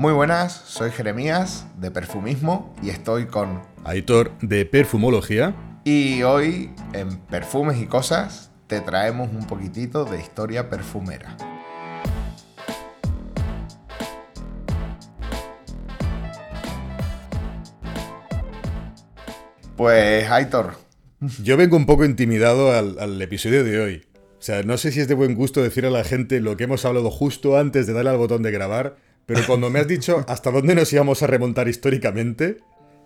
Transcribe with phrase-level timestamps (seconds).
[0.00, 5.54] Muy buenas, soy Jeremías de Perfumismo y estoy con Aitor de Perfumología.
[5.84, 11.36] Y hoy en Perfumes y Cosas te traemos un poquitito de historia perfumera.
[19.76, 20.76] Pues Aitor.
[21.42, 24.06] Yo vengo un poco intimidado al, al episodio de hoy.
[24.38, 26.64] O sea, no sé si es de buen gusto decir a la gente lo que
[26.64, 28.96] hemos hablado justo antes de darle al botón de grabar,
[29.30, 32.56] pero cuando me has dicho hasta dónde nos íbamos a remontar históricamente,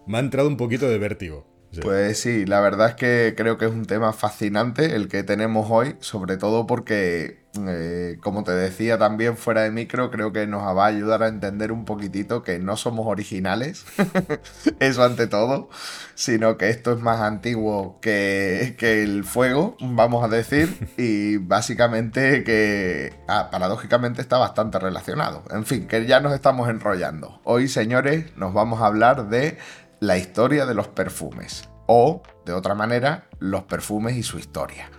[0.07, 1.47] me ha entrado un poquito de vértigo.
[1.83, 5.69] Pues sí, la verdad es que creo que es un tema fascinante el que tenemos
[5.71, 10.63] hoy, sobre todo porque, eh, como te decía también fuera de micro, creo que nos
[10.63, 13.85] va a ayudar a entender un poquitito que no somos originales,
[14.81, 15.69] eso ante todo,
[16.15, 23.15] sino que esto es más antiguo que, el fuego, vamos a decir, y básicamente que
[23.29, 25.43] ah, paradójicamente está bastante relacionado.
[25.51, 27.41] En fin, que ya nos estamos enrollando.
[27.45, 29.59] Hoy, señores, nos vamos a hablar de
[30.01, 31.69] la historia de los perfumes.
[31.87, 34.91] O, de otra manera, los perfumes y su historia.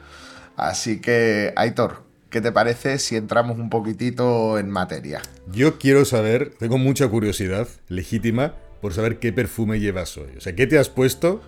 [0.56, 5.22] Así que, Aitor, ¿qué te parece si entramos un poquitito en materia?
[5.52, 10.32] Yo quiero saber, tengo mucha curiosidad legítima por saber qué perfume llevas hoy.
[10.38, 11.42] O sea, ¿qué te has puesto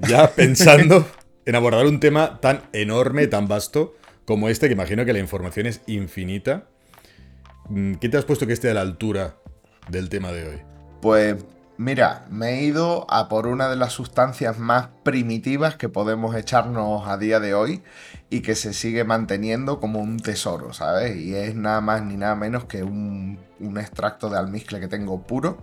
[0.00, 1.06] ya pensando
[1.46, 5.66] en abordar un tema tan enorme, tan vasto como este, que imagino que la información
[5.66, 6.68] es infinita?
[7.68, 9.36] Mm, ¿Qué te has puesto que esté a la altura
[9.88, 10.56] del tema de hoy?
[11.00, 11.36] Pues
[11.76, 17.08] Mira, me he ido a por una de las sustancias más primitivas que podemos echarnos
[17.08, 17.82] a día de hoy
[18.30, 21.16] y que se sigue manteniendo como un tesoro, ¿sabes?
[21.16, 23.40] Y es nada más ni nada menos que un,
[23.76, 25.58] extracto de almizcle que tengo puro,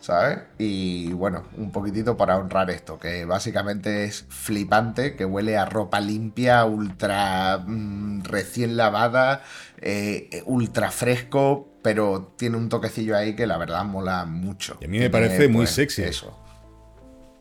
[0.00, 0.40] ¿sabes?
[0.58, 5.98] Y bueno, un poquitito para honrar esto, que básicamente es flipante, que huele a ropa
[5.98, 9.42] limpia, ultra mm, recién lavada,
[9.80, 14.78] eh, ultra fresco, pero tiene un toquecillo ahí que la verdad mola mucho.
[14.80, 16.02] Y a mí me parece muy pues, sexy.
[16.02, 16.34] Eso.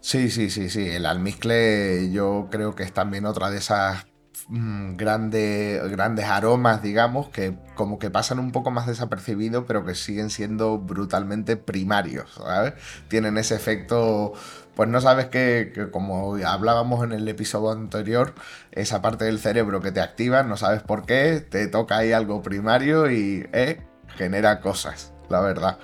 [0.01, 0.89] Sí, sí, sí, sí.
[0.89, 4.05] El almizcle yo creo que es también otra de esas
[4.49, 9.95] mm, grandes, grandes aromas, digamos, que como que pasan un poco más desapercibidos, pero que
[9.95, 12.73] siguen siendo brutalmente primarios, ¿sabes?
[13.07, 14.33] Tienen ese efecto
[14.75, 18.33] pues no sabes que, como hablábamos en el episodio anterior,
[18.71, 22.41] esa parte del cerebro que te activa, no sabes por qué, te toca ahí algo
[22.41, 23.83] primario y eh,
[24.17, 25.77] genera cosas, la verdad.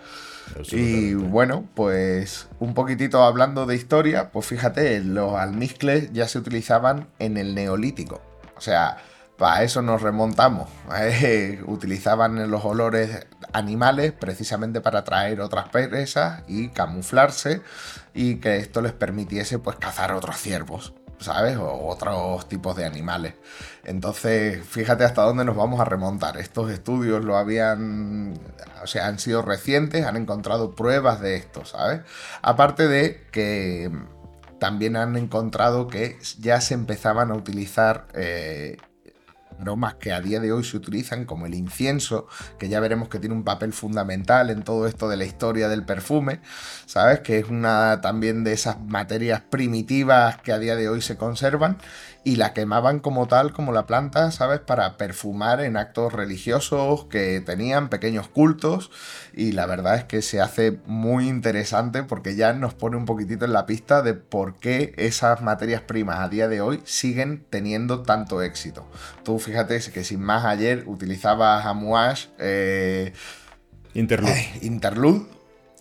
[0.72, 7.08] Y bueno, pues un poquitito hablando de historia, pues fíjate, los almizcles ya se utilizaban
[7.20, 8.22] en el neolítico.
[8.58, 8.98] O sea,
[9.38, 10.70] para eso nos remontamos.
[10.94, 11.62] ¿eh?
[11.66, 17.62] Utilizaban los olores animales precisamente para atraer otras presas y camuflarse
[18.14, 20.94] y que esto les permitiese pues cazar otros ciervos.
[21.20, 21.58] ¿Sabes?
[21.58, 23.34] O otros tipos de animales.
[23.84, 26.38] Entonces, fíjate hasta dónde nos vamos a remontar.
[26.38, 28.40] Estos estudios lo habían,
[28.84, 32.02] o sea, han sido recientes, han encontrado pruebas de esto, ¿sabes?
[32.42, 33.92] Aparte de que
[34.60, 38.78] también han encontrado que ya se empezaban a utilizar eh,
[39.60, 42.28] aromas que a día de hoy se utilizan, como el incienso,
[42.58, 45.84] que ya veremos que tiene un papel fundamental en todo esto de la historia del
[45.86, 46.40] perfume,
[46.86, 47.20] ¿sabes?
[47.20, 51.78] Que es una también de esas materias primitivas que a día de hoy se conservan
[52.24, 54.60] y la quemaban como tal, como la planta, ¿sabes?
[54.60, 58.92] Para perfumar en actos religiosos que tenían pequeños cultos
[59.34, 63.46] y la verdad es que se hace muy interesante porque ya nos pone un poquitito
[63.46, 68.04] en la pista de por qué esas materias primas a día de hoy siguen teniendo
[68.04, 68.86] tanto éxito.
[69.24, 73.14] Tú fíjate que sin más ayer utilizabas Amouage eh,
[73.94, 74.50] Interlude.
[74.62, 75.39] Interlude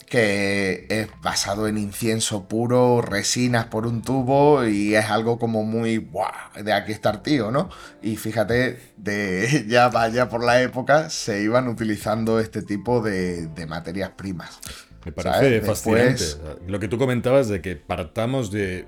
[0.08, 5.98] que es basado en incienso puro, resinas por un tubo y es algo como muy
[5.98, 6.62] ¡buah!
[6.62, 7.68] de aquí estar tío, ¿no?
[8.02, 14.10] Y fíjate, de ya vaya por la época se iban utilizando este tipo de, materias
[14.16, 14.60] primas.
[15.04, 16.24] Me parece fascinante.
[16.66, 18.86] Lo que tú comentabas de que partamos de,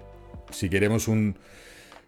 [0.50, 1.38] si queremos, un,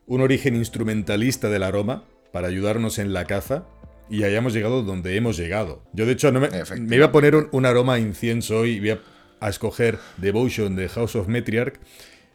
[0.07, 3.65] un origen instrumentalista del aroma para ayudarnos en la caza
[4.11, 5.83] y hayamos llegado donde hemos llegado.
[5.93, 6.49] Yo, de hecho, no me,
[6.81, 8.91] me iba a poner un, aroma a incienso y voy
[9.41, 11.81] a, escoger Devotion de House of Metriarch.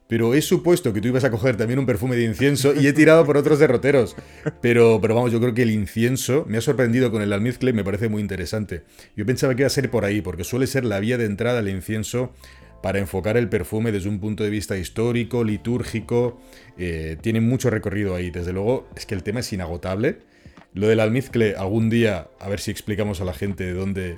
[0.07, 2.93] Pero he supuesto que tú ibas a coger también un perfume de incienso y he
[2.93, 4.15] tirado por otros derroteros.
[4.61, 7.83] Pero, pero vamos, yo creo que el incienso me ha sorprendido con el almizcle, me
[7.83, 8.83] parece muy interesante.
[9.17, 11.59] Yo pensaba que iba a ser por ahí, porque suele ser la vía de entrada
[11.59, 12.31] al incienso
[12.81, 16.39] para enfocar el perfume desde un punto de vista histórico, litúrgico.
[16.77, 18.31] Eh, tiene mucho recorrido ahí.
[18.31, 20.19] Desde luego, es que el tema es inagotable.
[20.77, 24.17] Lo del almizcle, algún día, a ver si explicamos a la gente de dónde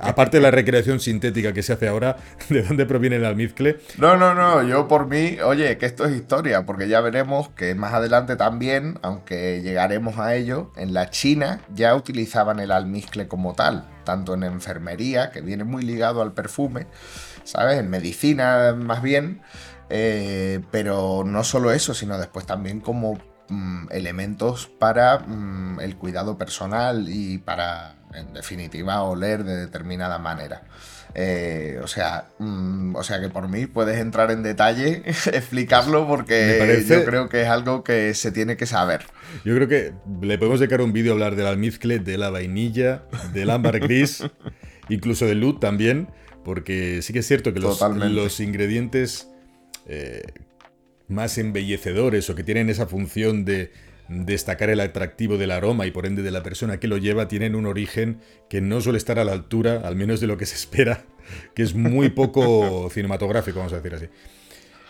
[0.00, 2.16] Aparte de la recreación sintética que se hace ahora,
[2.50, 3.78] ¿de dónde proviene el almizcle?
[3.96, 7.74] No, no, no, yo por mí, oye, que esto es historia, porque ya veremos que
[7.74, 13.54] más adelante también, aunque llegaremos a ello, en la China ya utilizaban el almizcle como
[13.54, 16.86] tal, tanto en enfermería, que viene muy ligado al perfume,
[17.44, 17.78] ¿sabes?
[17.78, 19.40] En medicina más bien,
[19.88, 26.38] eh, pero no solo eso, sino después también como mm, elementos para mm, el cuidado
[26.38, 30.62] personal y para, en definitiva, oler de determinada manera.
[31.14, 35.02] Eh, o, sea, mm, o sea que por mí puedes entrar en detalle,
[35.32, 39.06] explicarlo, porque yo creo que es algo que se tiene que saber.
[39.44, 43.04] Yo creo que le podemos dedicar un vídeo a hablar del almizcle, de la vainilla,
[43.32, 44.24] del ámbar gris,
[44.88, 46.08] incluso del lut también,
[46.44, 49.28] porque sí que es cierto que los, los ingredientes
[49.86, 50.22] eh,
[51.08, 53.72] más embellecedores o que tienen esa función de
[54.08, 57.54] destacar el atractivo del aroma y por ende de la persona que lo lleva, tienen
[57.54, 60.54] un origen que no suele estar a la altura, al menos de lo que se
[60.54, 61.04] espera,
[61.54, 64.06] que es muy poco cinematográfico, vamos a decir así.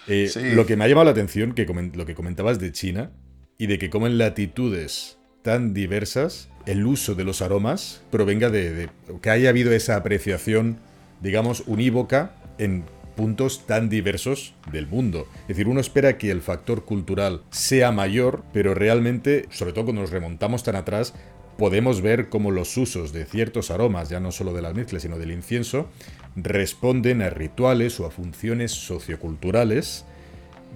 [0.07, 3.11] Eh, lo que me ha llamado la atención, que lo que comentabas de China,
[3.59, 8.89] y de que como en latitudes tan diversas, el uso de los aromas provenga de
[9.21, 10.79] que haya habido esa apreciación,
[11.21, 12.85] digamos, unívoca en
[13.19, 15.27] puntos tan diversos del mundo.
[15.43, 20.03] Es decir, uno espera que el factor cultural sea mayor, pero realmente, sobre todo cuando
[20.03, 21.15] nos remontamos tan atrás,
[21.57, 25.19] podemos ver cómo los usos de ciertos aromas, ya no solo de las mezclas, sino
[25.19, 25.89] del incienso,
[26.37, 30.05] responden a rituales o a funciones socioculturales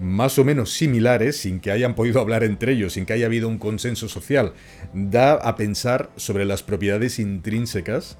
[0.01, 3.47] más o menos similares, sin que hayan podido hablar entre ellos, sin que haya habido
[3.47, 4.51] un consenso social,
[4.93, 8.17] da a pensar sobre las propiedades intrínsecas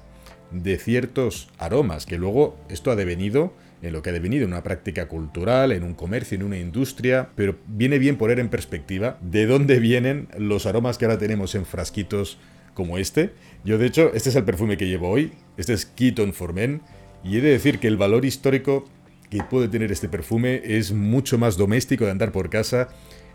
[0.50, 4.62] de ciertos aromas, que luego esto ha devenido en lo que ha devenido, en una
[4.62, 9.46] práctica cultural, en un comercio, en una industria, pero viene bien poner en perspectiva de
[9.46, 12.38] dónde vienen los aromas que ahora tenemos en frasquitos
[12.74, 13.30] como este.
[13.64, 16.82] Yo, de hecho, este es el perfume que llevo hoy, este es Keaton for Men,
[17.22, 18.84] y he de decir que el valor histórico
[19.30, 22.88] que puede tener este perfume es mucho más doméstico de andar por casa.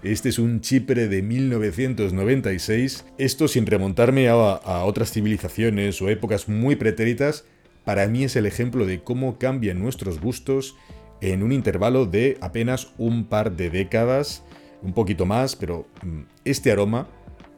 [0.04, 6.48] Este es un chipre de 1996, esto sin remontarme a, a otras civilizaciones o épocas
[6.48, 7.44] muy pretéritas,
[7.86, 10.76] para mí es el ejemplo de cómo cambian nuestros gustos
[11.22, 14.44] en un intervalo de apenas un par de décadas,
[14.82, 17.08] un poquito más, pero mm, este aroma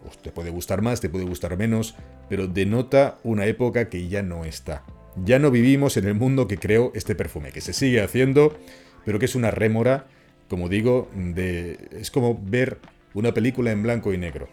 [0.03, 1.95] pues, te puede gustar más, te puede gustar menos,
[2.29, 4.83] pero denota una época que ya no está.
[5.25, 8.57] Ya no vivimos en el mundo que creó este perfume, que se sigue haciendo,
[9.05, 10.07] pero que es una rémora,
[10.49, 12.79] como digo, de es como ver
[13.13, 14.47] una película en blanco y negro.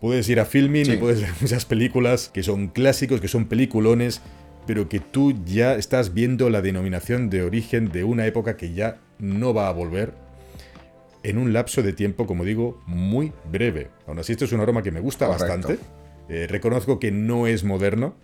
[0.00, 4.20] Puedes ir a filming y puedes ver muchas películas que son clásicos, que son peliculones,
[4.66, 8.98] pero que tú ya estás viendo la denominación de origen de una época que ya
[9.18, 10.14] no va a volver
[11.22, 13.88] en un lapso de tiempo, como digo, muy breve.
[14.06, 15.78] Aún así, esto es un aroma que me gusta bastante.
[16.28, 18.14] Eh, reconozco que no es moderno,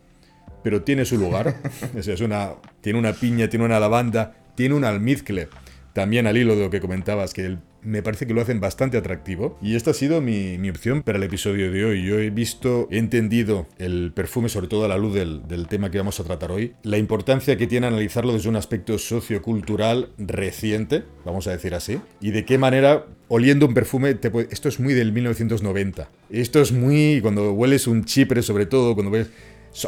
[0.62, 1.56] pero tiene su lugar.
[1.96, 5.48] es una, tiene una piña, tiene una lavanda, tiene un almizcle.
[5.92, 7.58] También al hilo de lo que comentabas, que el
[7.88, 9.58] me parece que lo hacen bastante atractivo.
[9.62, 12.04] Y esta ha sido mi, opción para el episodio de hoy.
[12.04, 15.98] Yo he visto, he entendido el perfume, sobre todo a la luz del, tema que
[15.98, 21.46] vamos a tratar hoy, la importancia que tiene analizarlo desde un aspecto sociocultural reciente, vamos
[21.46, 24.16] a decir así, y de qué manera oliendo un perfume,
[24.50, 26.08] esto es muy del 1990.
[26.30, 29.30] Esto es muy, cuando hueles un chipre sobre todo, cuando ves...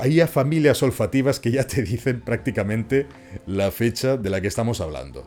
[0.00, 3.06] Hay familias olfativas que ya te dicen prácticamente
[3.46, 5.24] la fecha de la que estamos hablando.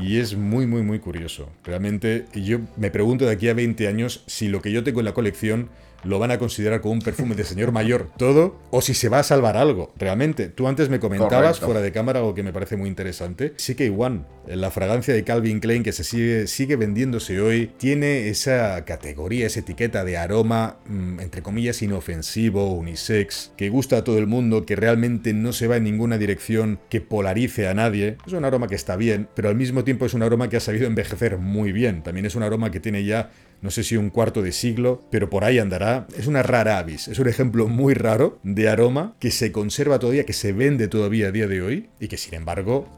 [0.00, 1.50] Y es muy, muy, muy curioso.
[1.64, 5.06] Realmente, yo me pregunto de aquí a 20 años si lo que yo tengo en
[5.06, 5.68] la colección
[6.04, 9.20] lo van a considerar como un perfume de señor mayor todo o si se va
[9.20, 9.92] a salvar algo.
[9.96, 13.52] Realmente, tú antes me comentabas fuera de cámara algo que me parece muy interesante.
[13.56, 18.28] Sí que igual, la fragancia de Calvin Klein que se sigue, sigue vendiéndose hoy tiene
[18.28, 24.18] esa categoría, esa etiqueta de aroma, mm, entre comillas, inofensivo, unisex, que gusta a todo
[24.18, 28.16] el mundo, que realmente no se va en ninguna dirección que polarice a nadie.
[28.26, 30.60] Es un aroma que está bien, pero al mismo tiempo es un aroma que ha
[30.60, 32.02] sabido envejecer muy bien.
[32.02, 33.30] También es un aroma que tiene ya
[33.62, 36.06] no sé si un cuarto de siglo, pero por ahí andará.
[36.16, 40.24] Es una rara avis, es un ejemplo muy raro de aroma que se conserva todavía,
[40.24, 42.88] que se vende todavía a día de hoy y que sin embargo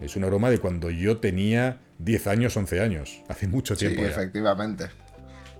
[0.00, 4.02] es un aroma de cuando yo tenía 10 años, 11 años, hace mucho tiempo.
[4.02, 4.86] Sí, efectivamente.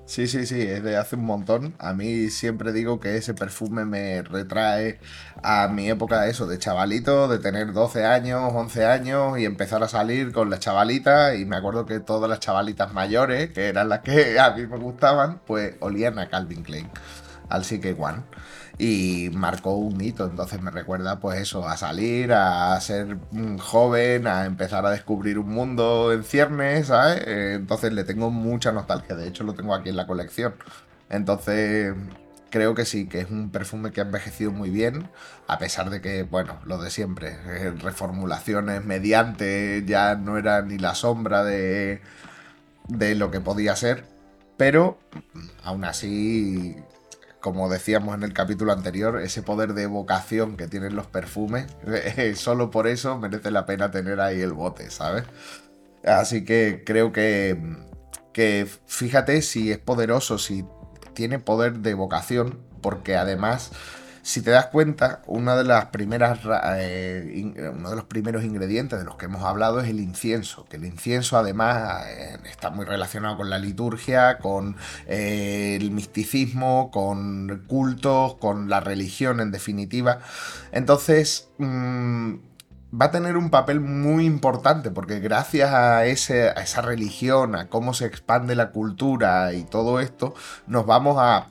[0.07, 1.75] Sí, sí, sí, es de hace un montón.
[1.79, 5.01] A mí siempre digo que ese perfume me retrae
[5.43, 9.89] a mi época eso, de chavalito, de tener 12 años, 11 años y empezar a
[9.89, 11.37] salir con las chavalitas.
[11.39, 14.77] Y me acuerdo que todas las chavalitas mayores, que eran las que a mí me
[14.77, 16.91] gustaban, pues olían a Calvin Klein,
[17.49, 18.23] al Psyche One
[18.79, 20.27] y marcó un hito.
[20.27, 23.19] Entonces me recuerda, pues eso, a salir, a ser
[23.61, 27.23] joven, a empezar a descubrir un mundo en ciernes, ¿sabes?
[27.27, 29.17] Eh, entonces le tengo mucha nostalgia.
[29.17, 30.55] De hecho, lo tengo aquí en la colección.
[31.11, 31.95] Entonces,
[32.55, 35.11] creo que sí, que es un perfume que ha envejecido muy bien,
[35.49, 40.79] a pesar de que, bueno, lo de siempre, eh, reformulaciones mediante ya no era ni
[40.79, 42.01] la sombra de,
[42.87, 44.05] de lo que podía ser,
[44.57, 44.99] pero
[45.65, 46.77] aún así,
[47.45, 51.67] como decíamos en el capítulo anterior, ese poder de evocación que tienen los perfumes,
[52.37, 55.25] solo por eso merece la pena tener ahí el bote, ¿sabes?
[56.07, 57.61] Así que creo que,
[58.33, 60.65] que fíjate si es poderoso, si
[61.13, 63.73] tiene poder de vocación, porque además,
[64.25, 66.41] si te das cuenta, una de las primeras,
[66.79, 70.77] eh, uno de los primeros ingredientes de los que hemos hablado es el incienso, que
[70.77, 74.77] el incienso además eh, está muy relacionado con la liturgia, con
[75.07, 80.21] eh, el misticismo, con cultos, con la religión en definitiva.
[80.73, 82.37] Entonces, mm,
[82.99, 87.69] va a tener un papel muy importante porque gracias a, ese, a esa religión, a
[87.69, 90.35] cómo se expande la cultura y todo esto,
[90.67, 91.49] nos vamos a,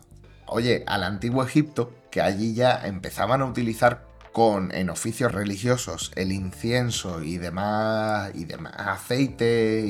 [0.48, 6.32] oye, al antiguo Egipto, que allí ya empezaban a utilizar con en oficios religiosos el
[6.32, 9.84] incienso y demás y demás aceite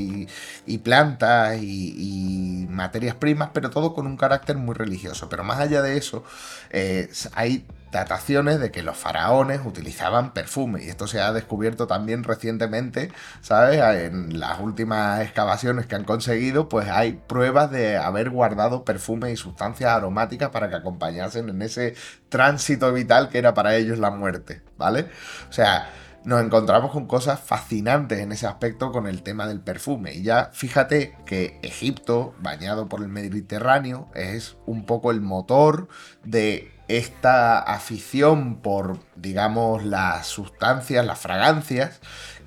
[0.65, 5.27] y, plantas y, materias primas pero todo con un carácter muy religioso.
[5.27, 6.23] Pero más allá de eso
[6.69, 12.25] eh, hay dataciones de que los faraones utilizaban perfume y esto se ha descubierto también
[12.25, 13.79] recientemente, ¿sabes?
[13.79, 19.37] En las últimas excavaciones que han conseguido, pues hay pruebas de haber guardado perfume y
[19.37, 21.95] sustancias aromáticas para que acompañasen en ese
[22.27, 25.07] tránsito vital que era para ellos la muerte, ¿vale?
[25.49, 25.89] O sea,
[26.25, 30.13] nos encontramos con cosas fascinantes en ese aspecto con el tema del perfume.
[30.13, 35.89] Y ya fíjate que Egipto, bañado por el Mediterráneo, es un poco el motor
[36.23, 41.99] de esta afición por, digamos, las sustancias, las fragancias,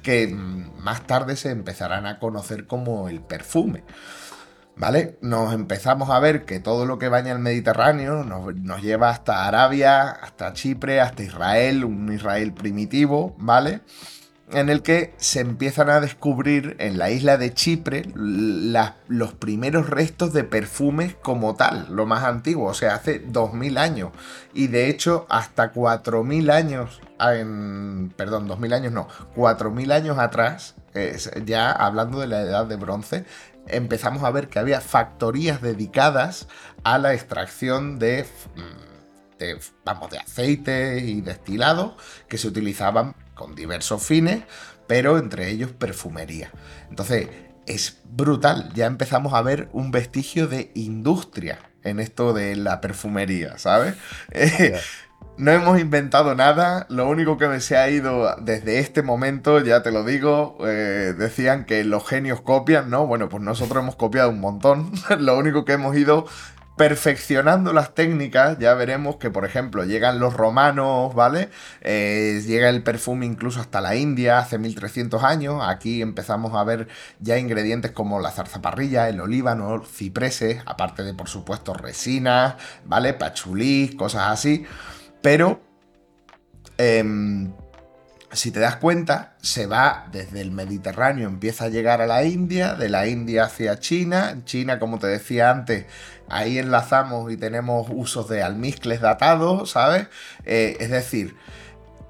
[0.03, 3.83] que más tarde se empezarán a conocer como el perfume.
[4.79, 5.17] ¿Vale?
[5.23, 9.47] Nos empezamos a ver que todo lo que baña el Mediterráneo nos, nos, lleva hasta
[9.47, 13.81] Arabia, hasta Chipre, hasta Israel, un Israel primitivo, ¿vale?
[14.53, 20.33] En el que se empiezan a descubrir en la isla de Chipre los primeros restos
[20.33, 24.13] de perfumes como tal, lo más antiguo, o sea, hace 2000 años.
[24.55, 30.77] Y de hecho, hasta 4000 años, en, perdón, 2000 años no, 4000 años atrás,
[31.45, 33.25] ya hablando de la edad de bronce,
[33.67, 36.47] empezamos a ver que había factorías dedicadas
[36.85, 38.25] a la extracción de
[39.39, 41.97] de, vamos, de aceite y destilado
[42.29, 44.43] que se utilizaban con diversos fines,
[44.89, 46.51] pero entre ellos perfumería.
[46.91, 47.29] Entonces,
[47.67, 53.59] es brutal, ya empezamos a ver un vestigio de industria en esto de la perfumería,
[53.59, 53.95] ¿sabes?
[55.37, 59.93] no hemos inventado nada, lo único que se ha ido desde este momento, ya te
[59.93, 63.07] lo digo, eh, decían que los genios copian, ¿no?
[63.07, 66.27] Bueno, pues nosotros hemos copiado un montón, lo único que hemos ido
[66.77, 71.49] perfeccionando las técnicas, ya veremos que, por ejemplo, llegan los romanos, ¿vale?
[71.81, 75.63] Eh, llega el perfume incluso hasta la India hace 1300 años.
[75.67, 81.29] Aquí empezamos a ver ya ingredientes como la zarzaparrilla, el olíbano, cipreses, aparte de, por
[81.29, 83.15] supuesto, resinas, ¿vale?
[83.15, 84.67] Pachulí, cosas así.
[85.23, 85.63] Pero...
[86.79, 87.55] Em,
[88.33, 92.75] si te das cuenta, se va desde el Mediterráneo, empieza a llegar a la India,
[92.75, 94.43] de la India hacia China.
[94.45, 95.87] China, como te decía antes,
[96.29, 100.09] ahí enlazamos y tenemos usos de almizcles datados, ¿sabes?
[100.45, 101.37] Eh, es decir,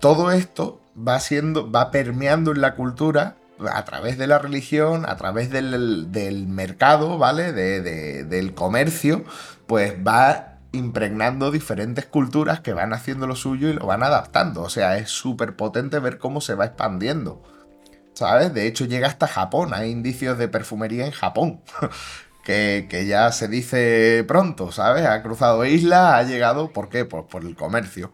[0.01, 3.37] todo esto va siendo, va permeando en la cultura
[3.73, 7.53] a través de la religión, a través del, mercado, ¿vale?
[7.53, 9.25] del comercio,
[9.67, 14.63] pues va impregnando diferentes culturas que van haciendo lo suyo y lo van adaptando.
[14.63, 17.43] O sea, es súper potente ver cómo se va expandiendo.
[18.13, 18.55] ¿Sabes?
[18.55, 19.75] De hecho, llega hasta Japón.
[19.75, 21.61] Hay indicios de perfumería en Japón.
[22.47, 25.05] que, ya se dice pronto, ¿sabes?
[25.05, 27.05] Ha cruzado islas, ha llegado, ¿por qué?
[27.05, 28.13] Pues por el comercio.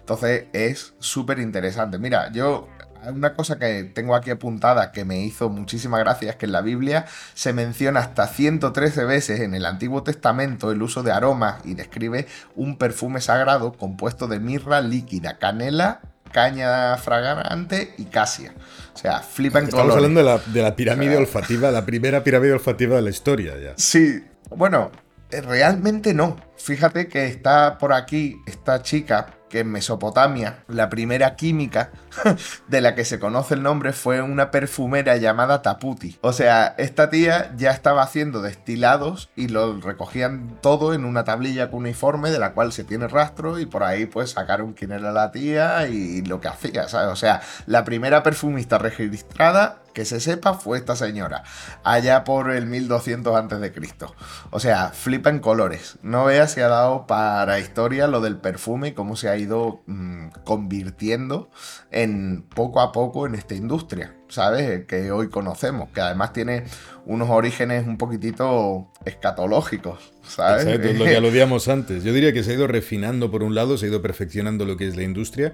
[0.00, 1.98] Entonces es súper interesante.
[1.98, 2.68] Mira, yo
[3.06, 6.60] una cosa que tengo aquí apuntada que me hizo muchísima gracia es que en la
[6.60, 11.72] Biblia se menciona hasta 113 veces en el Antiguo Testamento el uso de aromas y
[11.72, 18.54] describe un perfume sagrado compuesto de mirra líquida, canela, caña fragante y casia.
[18.94, 23.10] O sea, flipan Estamos hablando de la, pirámide olfativa, la primera pirámide olfativa de la
[23.10, 23.72] historia ya.
[23.76, 24.90] Sí, bueno,
[25.30, 26.36] eh, realmente no.
[26.56, 31.90] Fíjate que está por aquí esta chica que en Mesopotamia la primera química
[32.68, 36.18] de la que se conoce el nombre fue una perfumera llamada Taputi.
[36.22, 41.70] O sea, esta tía ya estaba haciendo destilados y lo recogían todo en una tablilla
[41.70, 45.32] cuneiforme de la cual se tiene rastro y por ahí pues sacaron quién era la
[45.32, 46.86] tía y lo que hacía.
[47.10, 51.44] O sea, la primera perfumista registrada que se sepa fue esta señora,
[51.84, 54.14] allá por el 1200 antes de Cristo.
[54.50, 55.98] O sea, flipa en colores.
[56.02, 59.82] No veas si ha dado para historia lo del perfume y cómo se ha ido
[59.86, 61.50] mm, convirtiendo
[61.90, 64.86] en poco a poco en esta industria, ¿sabes?
[64.86, 66.64] Que hoy conocemos, que además tiene
[67.06, 70.66] unos orígenes un poquitito escatológicos, ¿sabes?
[70.66, 72.04] Exacto, lo que aludíamos antes.
[72.04, 74.76] Yo diría que se ha ido refinando por un lado, se ha ido perfeccionando lo
[74.76, 75.52] que es la industria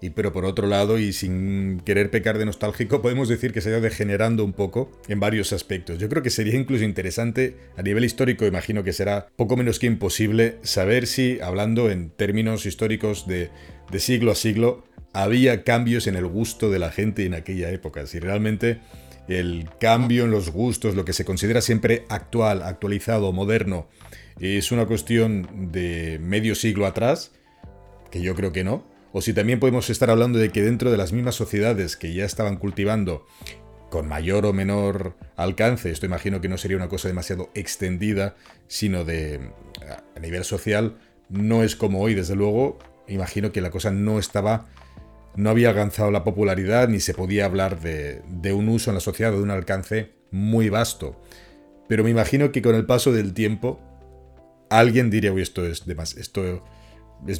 [0.00, 3.68] y, pero por otro lado, y sin querer pecar de nostálgico, podemos decir que se
[3.68, 5.98] ha ido degenerando un poco en varios aspectos.
[5.98, 9.86] Yo creo que sería incluso interesante, a nivel histórico, imagino que será poco menos que
[9.86, 13.50] imposible, saber si, hablando en términos históricos de,
[13.90, 18.06] de siglo a siglo, había cambios en el gusto de la gente en aquella época.
[18.06, 18.80] Si realmente
[19.28, 23.88] el cambio en los gustos, lo que se considera siempre actual, actualizado, moderno,
[24.40, 27.32] es una cuestión de medio siglo atrás,
[28.10, 30.96] que yo creo que no, o si también podemos estar hablando de que dentro de
[30.96, 33.26] las mismas sociedades que ya estaban cultivando
[33.90, 38.36] con mayor o menor alcance, esto imagino que no sería una cosa demasiado extendida,
[38.68, 39.50] sino de
[40.16, 40.96] a nivel social,
[41.28, 44.66] no es como hoy, desde luego, imagino que la cosa no estaba,
[45.36, 49.32] no había alcanzado la popularidad ni se podía hablar de, un uso en la sociedad
[49.32, 51.20] de un alcance muy vasto.
[51.88, 53.80] Pero me imagino que con el paso del tiempo,
[54.70, 56.64] alguien diría, uy, esto es demasiado, esto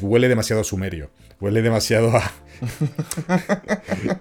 [0.02, 1.10] huele demasiado a sumerio,
[1.40, 2.32] huele demasiado a...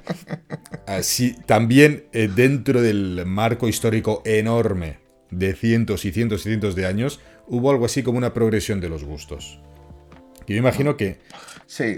[0.87, 4.99] Así, también eh, dentro del marco histórico enorme
[5.29, 8.89] de cientos y cientos y cientos de años, hubo algo así como una progresión de
[8.89, 9.59] los gustos.
[10.47, 11.19] yo imagino que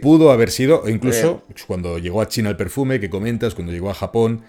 [0.01, 1.53] pudo haber sido, incluso eh.
[1.68, 4.44] cuando llegó a China el perfume que comentas, cuando llegó a Japón,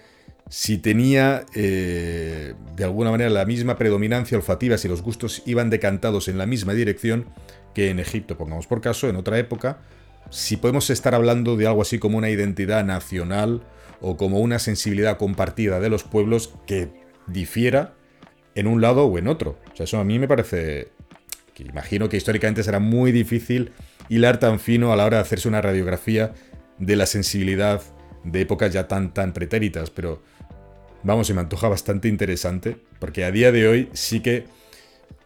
[0.52, 6.28] si tenía eh, de alguna manera la misma predominancia olfativa, si los gustos iban decantados
[6.28, 7.24] en la misma dirección,
[7.74, 9.78] que en Egipto, pongamos por caso, en otra época,
[10.28, 13.62] si podemos estar hablando de algo así como una identidad nacional
[14.02, 16.90] o como una sensibilidad compartida de los pueblos que
[17.26, 17.94] difiera
[18.54, 19.58] en un lado o en otro.
[19.72, 20.90] O sea, eso a mí me parece
[21.54, 23.72] que imagino que históricamente será muy difícil
[24.10, 26.34] hilar tan fino a la hora de hacerse una radiografía
[26.78, 27.80] de la sensibilidad
[28.22, 30.22] de épocas ya tan tan pretéritas, pero
[31.02, 34.44] vamos, se me antoja bastante interesante, porque a día de hoy sí que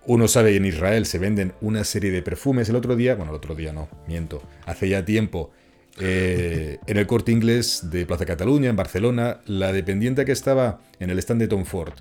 [0.06, 2.68] uno sabe que en Israel se venden una serie de perfumes.
[2.68, 5.50] El otro día, bueno, el otro día no, miento, hace ya tiempo,
[5.98, 11.10] eh, en el corte inglés de Plaza Cataluña, en Barcelona, la dependiente que estaba en
[11.10, 11.94] el stand de Tom Ford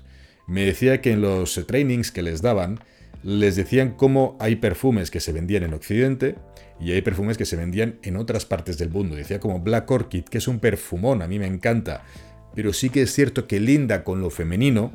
[0.46, 2.80] me decía que en los trainings que les daban,
[3.22, 6.36] les decían cómo hay perfumes que se vendían en Occidente
[6.80, 9.16] y hay perfumes que se vendían en otras partes del mundo.
[9.16, 12.04] Decía como Black Orchid, que es un perfumón, a mí me encanta.
[12.56, 14.92] Pero sí que es cierto que linda con lo femenino,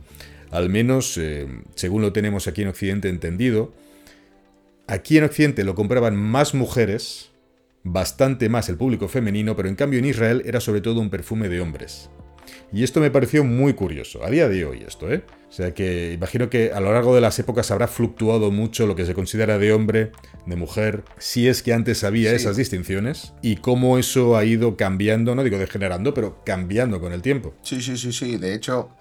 [0.50, 3.74] al menos eh, según lo tenemos aquí en Occidente entendido,
[4.88, 7.30] aquí en Occidente lo compraban más mujeres,
[7.84, 11.48] bastante más el público femenino, pero en cambio en Israel era sobre todo un perfume
[11.48, 12.10] de hombres.
[12.74, 15.24] Y esto me pareció muy curioso, a día de hoy esto, ¿eh?
[15.50, 18.96] O sea que imagino que a lo largo de las épocas habrá fluctuado mucho lo
[18.96, 20.12] que se considera de hombre,
[20.46, 25.36] de mujer, si es que antes había esas distinciones, y cómo eso ha ido cambiando,
[25.36, 27.54] no digo degenerando, pero cambiando con el tiempo.
[27.64, 28.38] Sí, sí, sí, sí.
[28.38, 28.92] De hecho,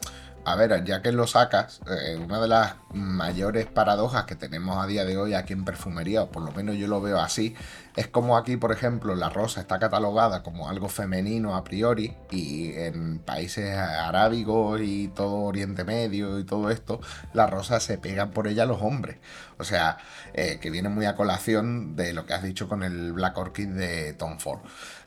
[0.44, 4.86] a ver, ya que lo sacas, eh, una de las mayores paradojas que tenemos a
[4.86, 7.54] día de hoy aquí en perfumería, o por lo menos yo lo veo así,
[7.96, 12.72] es como aquí, por ejemplo, la rosa está catalogada como algo femenino a priori, y
[12.72, 17.00] en países arábigos y todo Oriente Medio y todo esto,
[17.32, 19.18] la rosa se pegan por ella los hombres.
[19.58, 19.98] O sea,
[20.32, 23.68] eh, que viene muy a colación de lo que has dicho con el Black Orchid
[23.68, 24.60] de Tom Ford.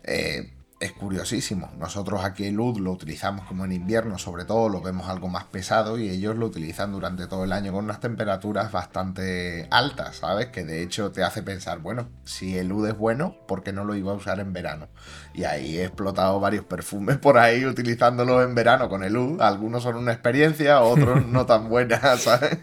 [0.03, 1.71] Eh, es curiosísimo.
[1.79, 5.45] Nosotros aquí el UD lo utilizamos como en invierno, sobre todo lo vemos algo más
[5.45, 10.47] pesado y ellos lo utilizan durante todo el año con unas temperaturas bastante altas, ¿sabes?
[10.47, 13.85] Que de hecho te hace pensar, bueno, si el UD es bueno, ¿por qué no
[13.85, 14.89] lo iba a usar en verano?
[15.33, 19.41] Y ahí he explotado varios perfumes por ahí utilizándolos en verano con el UD.
[19.41, 22.57] Algunos son una experiencia, otros no tan buenas, ¿sabes?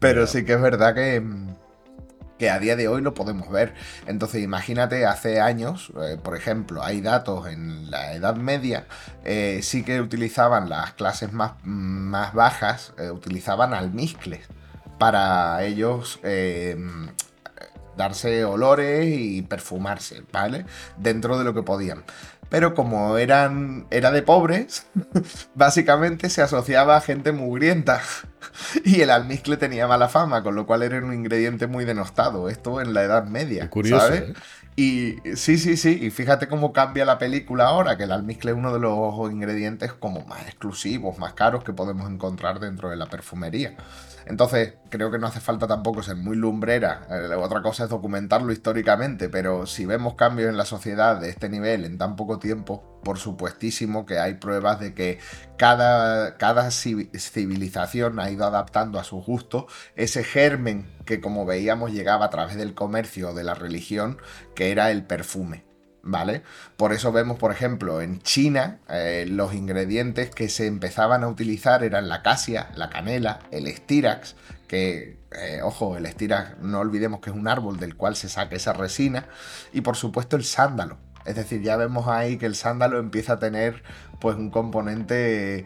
[0.00, 1.22] Pero sí que es verdad que
[2.38, 3.74] que a día de hoy lo podemos ver.
[4.06, 8.86] Entonces imagínate, hace años, eh, por ejemplo, hay datos en la Edad Media,
[9.24, 14.46] eh, sí que utilizaban las clases más, más bajas, eh, utilizaban almizcles
[14.98, 16.20] para ellos
[17.96, 20.66] darse olores y perfumarse, ¿vale?
[20.96, 22.04] Dentro de lo que podían
[22.48, 24.86] pero como eran, era de pobres,
[25.54, 28.00] básicamente se asociaba a gente mugrienta.
[28.84, 32.48] Y el almizcle tenía mala fama, con lo cual era un ingrediente muy denostado.
[32.48, 33.68] Esto en la Edad Media.
[33.68, 34.20] Curioso, ¿sabes?
[34.20, 34.34] ¿eh?
[34.76, 38.56] Y sí, sí, sí, y fíjate cómo cambia la película ahora, que el almizcle es
[38.56, 43.06] uno de los ingredientes como más exclusivos, más caros que podemos encontrar dentro de la
[43.06, 43.76] perfumería.
[44.26, 47.06] Entonces, creo que no hace falta tampoco ser muy lumbrera.
[47.10, 51.48] Eh, otra cosa es documentarlo históricamente, pero si vemos cambios en la sociedad de este
[51.48, 55.18] nivel en tan poco tiempo, por supuestísimo que hay pruebas de que
[55.58, 62.26] cada, cada civilización ha ido adaptando a su gusto ese germen que, como veíamos, llegaba
[62.26, 64.18] a través del comercio o de la religión,
[64.54, 65.73] que era el perfume.
[66.04, 66.42] ¿Vale?
[66.76, 71.82] Por eso vemos, por ejemplo, en China eh, los ingredientes que se empezaban a utilizar
[71.82, 74.36] eran la casia, la canela, el estirax,
[74.68, 78.54] que, eh, ojo, el estirax no olvidemos que es un árbol del cual se saca
[78.54, 79.26] esa resina,
[79.72, 80.98] y por supuesto el sándalo.
[81.24, 83.82] Es decir, ya vemos ahí que el sándalo empieza a tener
[84.20, 85.64] pues un componente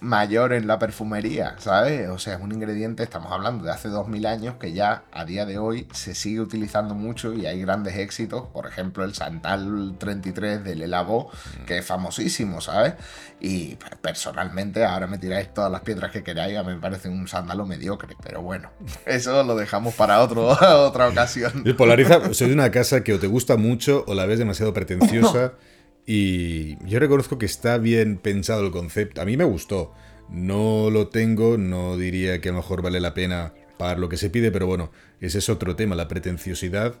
[0.00, 2.08] mayor en la perfumería, ¿sabes?
[2.08, 5.46] O sea, es un ingrediente, estamos hablando de hace 2000 años, que ya a día
[5.46, 10.64] de hoy se sigue utilizando mucho y hay grandes éxitos, por ejemplo el Santal 33
[10.64, 11.30] del Elabo,
[11.66, 12.94] que es famosísimo, ¿sabes?
[13.40, 17.28] Y personalmente, ahora me tiráis todas las piedras que queráis, a mí me parece un
[17.28, 18.70] sándalo mediocre, pero bueno,
[19.06, 20.46] eso lo dejamos para otro,
[20.86, 21.62] otra ocasión.
[21.64, 24.72] El polariza, soy de una casa que o te gusta mucho o la ves demasiado
[24.72, 25.52] pretenciosa.
[26.06, 29.20] Y yo reconozco que está bien pensado el concepto.
[29.20, 29.94] A mí me gustó.
[30.28, 34.16] No lo tengo, no diría que a lo mejor vale la pena pagar lo que
[34.16, 34.90] se pide, pero bueno,
[35.20, 37.00] ese es otro tema, la pretenciosidad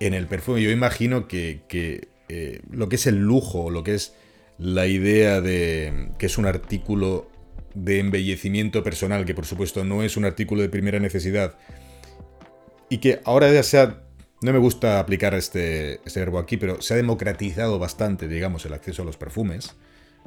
[0.00, 0.62] en el perfume.
[0.62, 1.62] Yo imagino que,
[2.28, 4.14] eh, lo que es el lujo, lo que es
[4.58, 7.30] la idea de que es un artículo
[7.74, 11.56] de embellecimiento personal, que por supuesto no es un artículo de primera necesidad,
[12.88, 14.02] y que ahora ya sea
[14.42, 18.74] no me gusta aplicar este, este, verbo aquí, pero se ha democratizado bastante, digamos, el
[18.74, 19.76] acceso a los perfumes,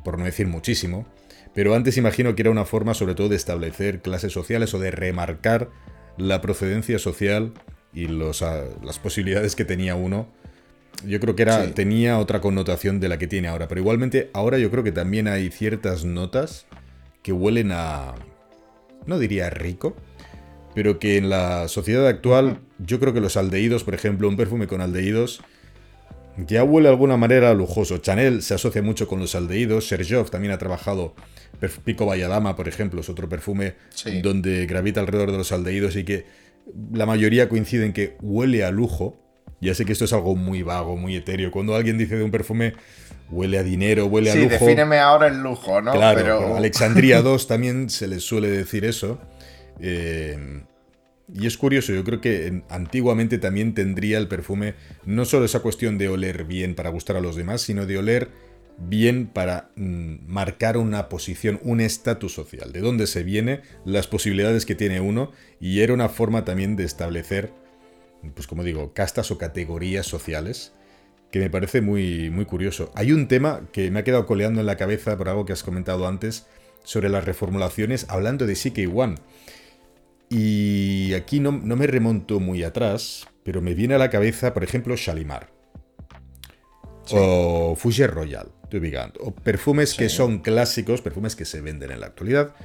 [0.04, 1.06] por no decir muchísimo.
[1.54, 4.92] Pero antes imagino que era una forma sobre todo de establecer clases sociales o de
[4.92, 5.70] remarcar
[6.18, 7.54] la procedencia social
[7.94, 10.28] y los, ah, las posibilidades que tenía uno.
[11.06, 13.68] Yo creo que era, tenía otra connotación de la que tiene ahora.
[13.68, 16.68] Pero igualmente ahora yo creo que también hay ciertas notas
[17.22, 18.16] que huelen a...
[19.06, 19.96] no diría rico,
[20.76, 24.68] pero que en la sociedad actual yo creo que los aldehídos, por ejemplo, un perfume
[24.68, 25.42] con aldehídos
[26.38, 27.98] ya huele de alguna manera lujoso.
[27.98, 31.16] Chanel se asocia mucho con los aldehídos, Sergioff también ha trabajado,
[31.84, 33.76] Pico Valladama, por ejemplo, es otro perfume
[34.22, 36.26] donde gravita alrededor de los aldehídos y que
[36.92, 39.22] la mayoría coinciden que huele a lujo.
[39.62, 41.50] Ya sé que esto es algo muy vago, muy etéreo.
[41.50, 42.74] Cuando alguien dice de un perfume
[43.32, 44.50] huele a dinero, huele a lujo.
[44.50, 45.94] Sí, defíneme ahora el lujo, ¿no?
[45.94, 46.56] Claro, Pero...
[46.58, 49.20] Alexandria 2 también se les suele decir eso.
[49.80, 50.64] Eh,
[51.34, 55.98] y es curioso, yo creo que antiguamente también tendría el perfume no solo esa cuestión
[55.98, 58.30] de oler bien para gustar a los demás, sino de oler
[58.78, 64.66] bien para mm, marcar una posición, un estatus social, de dónde se viene, las posibilidades
[64.66, 67.52] que tiene uno, y era una forma también de establecer,
[68.34, 70.74] pues como digo, castas o categorías sociales,
[71.32, 72.92] que me parece muy, muy curioso.
[72.96, 75.64] Hay un tema que me ha quedado coleando en la cabeza por algo que has
[75.64, 76.46] comentado antes
[76.84, 79.18] sobre las reformulaciones, hablando de CK1.
[80.30, 84.96] Y aquí no, me remonto muy atrás, pero me viene a la cabeza, por ejemplo,
[84.96, 85.54] Shalimar.
[87.12, 88.52] O Fougère Royal,
[89.20, 92.56] O perfumes que son clásicos, perfumes que se venden en la actualidad,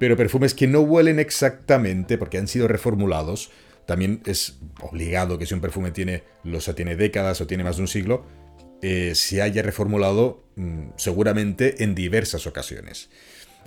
[0.00, 3.50] pero perfumes que no huelen exactamente porque han sido reformulados.
[3.86, 7.82] También es obligado que si un perfume tiene, los tiene décadas o tiene más de
[7.82, 8.26] un siglo,
[8.82, 13.10] eh, se haya reformulado mm, seguramente en diversas ocasiones.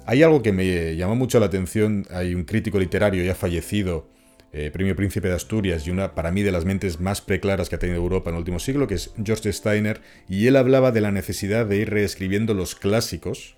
[0.08, 4.08] Hay algo que me llamó mucho la atención, hay un crítico literario ya fallecido,
[4.54, 7.76] eh, premio Príncipe de Asturias y una para mí de las mentes más preclaras que
[7.76, 11.02] ha tenido Europa en el último siglo, que es George Steiner, y él hablaba de
[11.02, 13.58] la necesidad de ir reescribiendo los clásicos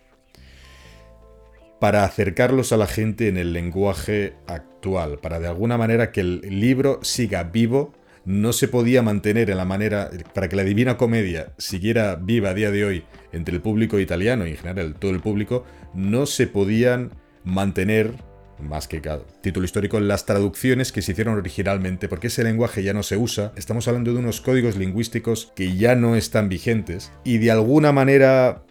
[1.79, 6.41] para acercarlos a la gente en el lenguaje actual, para de alguna manera que el
[6.41, 7.93] libro siga vivo.
[8.25, 12.53] No se podía mantener en la manera, para que la Divina Comedia siguiera viva a
[12.53, 16.47] día de hoy entre el público italiano y en general todo el público, no se
[16.47, 17.11] podían
[17.43, 18.13] mantener,
[18.59, 19.01] más que
[19.41, 23.53] título histórico, las traducciones que se hicieron originalmente, porque ese lenguaje ya no se usa,
[23.55, 28.63] estamos hablando de unos códigos lingüísticos que ya no están vigentes y de alguna manera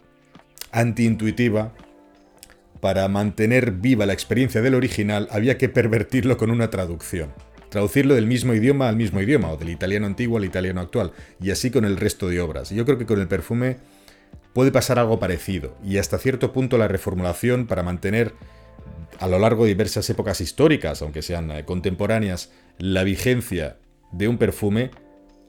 [0.71, 1.73] antiintuitiva,
[2.79, 7.33] para mantener viva la experiencia del original había que pervertirlo con una traducción
[7.69, 11.51] traducirlo del mismo idioma al mismo idioma, o del italiano antiguo al italiano actual, y
[11.51, 12.69] así con el resto de obras.
[12.69, 13.77] Yo creo que con el perfume
[14.57, 18.33] puede pasar algo parecido, y hasta cierto punto la reformulación para mantener
[19.19, 23.77] a lo largo de diversas épocas históricas, aunque sean eh, contemporáneas, la vigencia
[24.11, 24.89] de un perfume,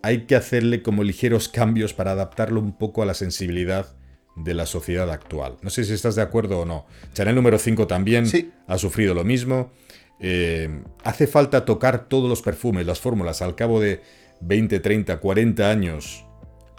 [0.03, 3.97] hay que hacerle como ligeros cambios para adaptarlo un poco a la sensibilidad
[4.37, 5.57] de la sociedad actual.
[5.62, 6.85] No sé si estás de acuerdo o no.
[7.14, 8.27] Chanel número 5 también
[8.66, 9.73] ha sufrido lo mismo.
[10.21, 14.03] Eh, hace falta tocar todos los perfumes, las fórmulas, al cabo de
[14.42, 16.27] 20, 30, 40 años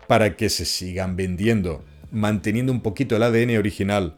[0.08, 4.18] para que se sigan vendiendo, manteniendo un poquito el ADN original,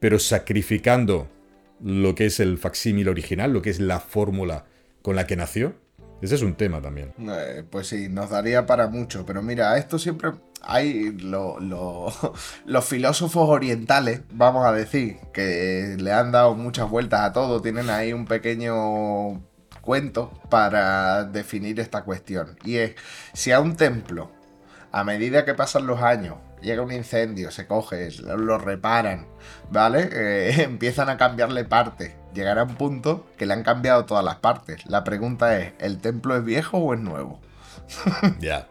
[0.00, 1.28] pero sacrificando
[1.82, 4.66] lo que es el facsímil original, lo que es la fórmula
[5.02, 5.74] con la que nació?
[6.22, 7.12] Ese es un tema también.
[7.18, 10.30] Eh, pues sí, nos daría para mucho, pero mira, esto siempre
[10.62, 17.60] hay los filósofos orientales, vamos a decir, que le han dado muchas vueltas a todo,
[17.60, 19.42] tienen ahí un pequeño
[19.82, 22.56] cuento para definir esta cuestión.
[22.64, 22.94] Y es,
[23.34, 24.30] si a un templo,
[24.92, 29.26] a medida que pasan los años, llega un incendio, se coge, lo reparan,
[29.70, 30.08] ¿vale?
[30.12, 32.12] Eh, empiezan a cambiarle partes.
[32.34, 34.84] Llegará un punto que le han cambiado todas las partes.
[34.86, 37.40] La pregunta es, ¿el templo es viejo o es nuevo?
[38.40, 38.68] Ya.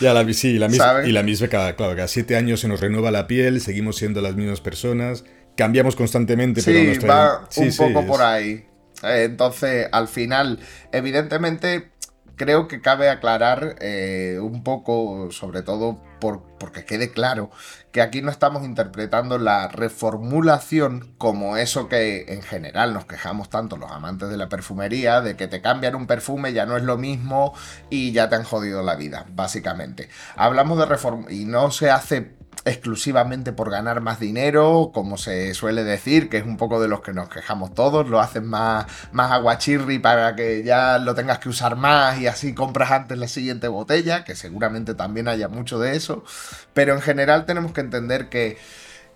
[0.00, 2.80] Ya, la, sí, la misma, y la misma, cada, claro, cada siete años se nos
[2.80, 5.24] renueva la piel, seguimos siendo las mismas personas,
[5.56, 8.64] cambiamos constantemente, sí, pero va un poco por ahí.
[9.02, 10.58] Eh, entonces, al final,
[10.92, 11.90] evidentemente,
[12.40, 17.50] creo que cabe aclarar eh, un poco, sobre todo por, porque quede claro,
[17.92, 23.76] que aquí no estamos interpretando la reformulación como eso que en general nos quejamos tanto
[23.76, 26.96] los amantes de la perfumería, de que te cambian un perfume, ya no es lo
[26.96, 27.52] mismo
[27.90, 30.08] y ya te han jodido la vida, básicamente.
[30.34, 32.39] Hablamos de reforma y no se hace
[32.70, 37.00] exclusivamente por ganar más dinero, como se suele decir, que es un poco de los
[37.00, 41.48] que nos quejamos todos, lo hacen más, más aguachirri para que ya lo tengas que
[41.48, 45.96] usar más y así compras antes la siguiente botella, que seguramente también haya mucho de
[45.96, 46.24] eso,
[46.72, 48.58] pero en general tenemos que entender que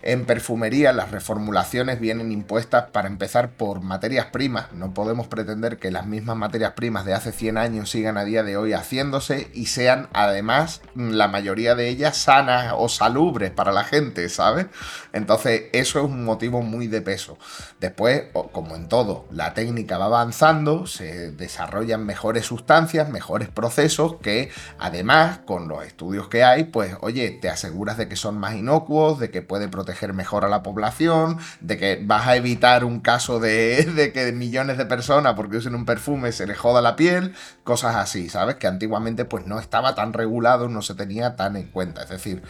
[0.05, 4.71] en perfumería las reformulaciones vienen impuestas para empezar por materias primas.
[4.73, 8.43] No podemos pretender que las mismas materias primas de hace 100 años sigan a día
[8.43, 13.83] de hoy haciéndose y sean además la mayoría de ellas sanas o salubres para la
[13.83, 14.67] gente, ¿sabes?
[15.15, 17.39] Entonces eso es un motivo muy de peso.
[17.81, 24.51] Después, como en todo, la técnica va avanzando, se desarrollan mejores sustancias, mejores procesos que
[24.79, 29.19] además con los estudios que hay, pues oye, te aseguras de que son más inocuos,
[29.19, 33.41] de que puede proteger mejor a la población, de que vas a evitar un caso
[33.41, 37.35] de, de que millones de personas porque usen un perfume se les joda la piel,
[37.63, 38.57] cosas así, ¿sabes?
[38.57, 42.03] Que antiguamente pues no estaba tan regulado, no se tenía tan en cuenta.
[42.03, 42.43] Es decir,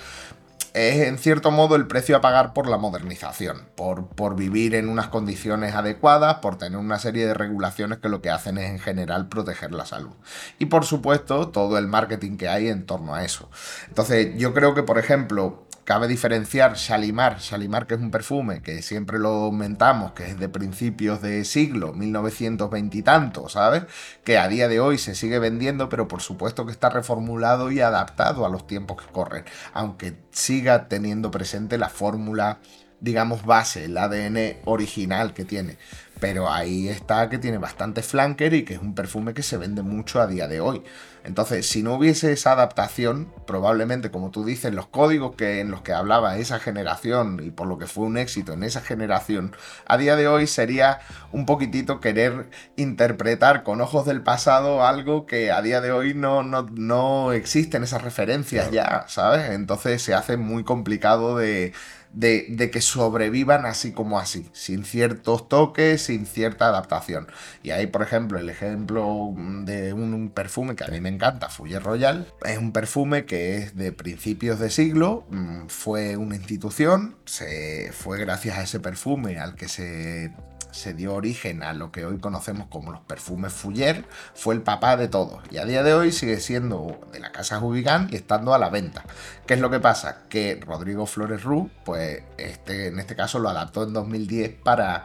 [0.74, 4.88] es en cierto modo el precio a pagar por la modernización, por, por, vivir en
[4.88, 8.80] unas condiciones adecuadas, por tener una serie de regulaciones que lo que hacen es en
[8.80, 10.10] general proteger la salud.
[10.58, 13.48] Y por supuesto todo el marketing que hay en torno a eso.
[13.86, 18.80] Entonces yo creo que por ejemplo Cabe diferenciar Shalimar, Shalimar que es un perfume que
[18.80, 23.84] siempre lo aumentamos, que es de principios de siglo, 1920 y tanto, ¿sabes?
[24.24, 27.80] Que a día de hoy se sigue vendiendo, pero por supuesto que está reformulado y
[27.80, 29.44] adaptado a los tiempos que corren,
[29.74, 32.60] aunque siga teniendo presente la fórmula
[33.04, 35.76] digamos, base, el ADN original que tiene.
[36.24, 39.82] Pero ahí está que tiene bastante flanker y que es un perfume que se vende
[39.82, 40.82] mucho a día de hoy.
[41.22, 45.82] Entonces, si no hubiese esa adaptación, probablemente, como tú dices, los códigos que, en los
[45.82, 49.98] que hablaba esa generación y por lo que fue un éxito en esa generación, a
[49.98, 55.60] día de hoy sería un poquitito querer interpretar con ojos del pasado algo que a
[55.60, 59.50] día de hoy no, no, no existen esas referencias ya, ¿sabes?
[59.50, 61.74] Entonces se hace muy complicado de
[62.14, 67.26] de, que sobrevivan así como así, sin ciertos toques, sin cierta adaptación.
[67.62, 71.82] Y ahí, por ejemplo, el ejemplo de un, perfume que a mí me encanta, Fuller
[71.82, 77.90] Royal, es un perfume que es de principios de siglo, mm, fue una institución, se,
[77.92, 80.32] fue gracias a ese perfume al que se
[80.74, 84.96] se dio origen a lo que hoy conocemos como los perfumes Fuller, fue el papá
[84.96, 88.54] de todos y a día de hoy sigue siendo de la casa Jubigan y estando
[88.54, 89.04] a la venta.
[89.46, 90.22] ¿Qué es lo que pasa?
[90.28, 95.04] Que Rodrigo Flores Rú, pues este, en este caso lo adaptó en 2010 para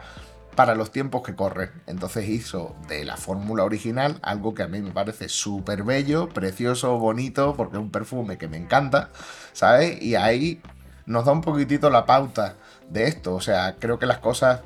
[0.56, 1.70] para los tiempos que corren.
[1.86, 6.98] Entonces hizo de la fórmula original algo que a mí me parece súper bello, precioso,
[6.98, 9.10] bonito, porque es un perfume que me encanta,
[9.52, 10.02] ¿sabes?
[10.02, 10.60] Y ahí
[11.06, 12.56] nos da un poquitito la pauta
[12.88, 13.36] de esto.
[13.36, 14.60] O sea, creo que las cosas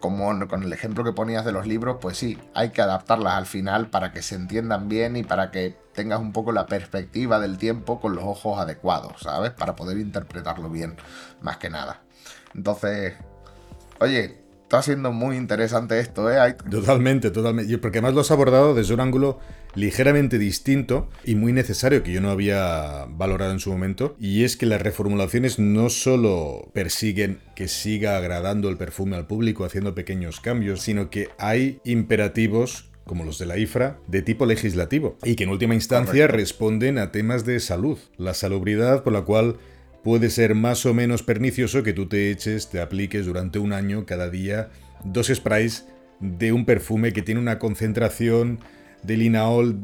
[0.00, 3.46] como con el ejemplo que ponías de los libros, pues sí, hay que adaptarlas al
[3.46, 7.58] final para que se entiendan bien y para que tengas un poco la perspectiva del
[7.58, 9.50] tiempo con los ojos adecuados, ¿sabes?
[9.50, 10.96] Para poder interpretarlo bien,
[11.40, 12.00] más que nada.
[12.54, 13.14] Entonces,
[14.00, 16.54] oye, está siendo muy interesante esto, ¿eh?
[16.70, 17.78] Totalmente, totalmente.
[17.78, 19.40] Porque además lo has abordado desde un ángulo
[19.74, 24.14] ligeramente distinto y muy necesario que yo no había valorado en su momento.
[24.20, 29.64] Y es que las reformulaciones no solo persiguen que siga agradando el perfume al público
[29.64, 35.16] haciendo pequeños cambios, sino que hay imperativos como los de la IFRA, de tipo legislativo,
[35.24, 37.98] y que en última instancia responden a temas de salud.
[38.18, 39.56] La salubridad por la cual
[40.08, 44.06] puede ser más o menos pernicioso que tú te eches, te apliques durante un año
[44.06, 44.70] cada día
[45.04, 45.84] dos sprays
[46.18, 48.58] de un perfume que tiene una concentración
[49.02, 49.78] de linaol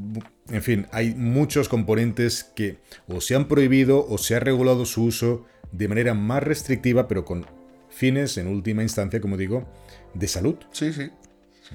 [0.48, 5.04] En fin, hay muchos componentes que o se han prohibido o se ha regulado su
[5.04, 7.44] uso de manera más restrictiva, pero con
[7.90, 9.68] fines, en última instancia, como digo,
[10.14, 10.56] de salud.
[10.72, 11.10] Sí, sí.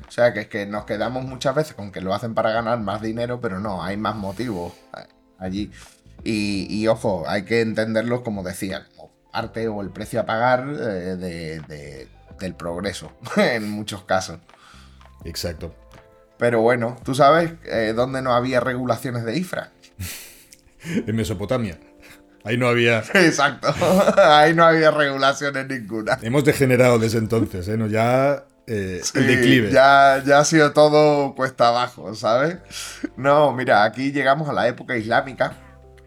[0.08, 2.80] O sea, que es que nos quedamos muchas veces con que lo hacen para ganar
[2.80, 4.74] más dinero, pero no, hay más motivos
[5.38, 5.70] allí.
[6.24, 12.08] Y, ojo, hay que entenderlo, como decía, como parte o el precio a pagar eh,
[12.40, 14.40] del progreso, en muchos casos.
[15.26, 15.74] Exacto.
[16.38, 19.72] Pero bueno, ¿tú sabes eh, dónde no había regulaciones de IFRA?
[20.84, 21.78] en Mesopotamia.
[22.46, 23.00] Ahí no había.
[23.14, 23.74] Exacto.
[24.18, 26.18] Ahí no había regulaciones ninguna.
[26.22, 27.78] Hemos degenerado desde entonces, ¿eh?
[27.78, 29.72] No, ya eh, el declive.
[29.72, 32.58] Ya, ya ha sido todo cuesta abajo, ¿sabes?
[33.18, 35.54] No, mira, aquí llegamos a la época islámica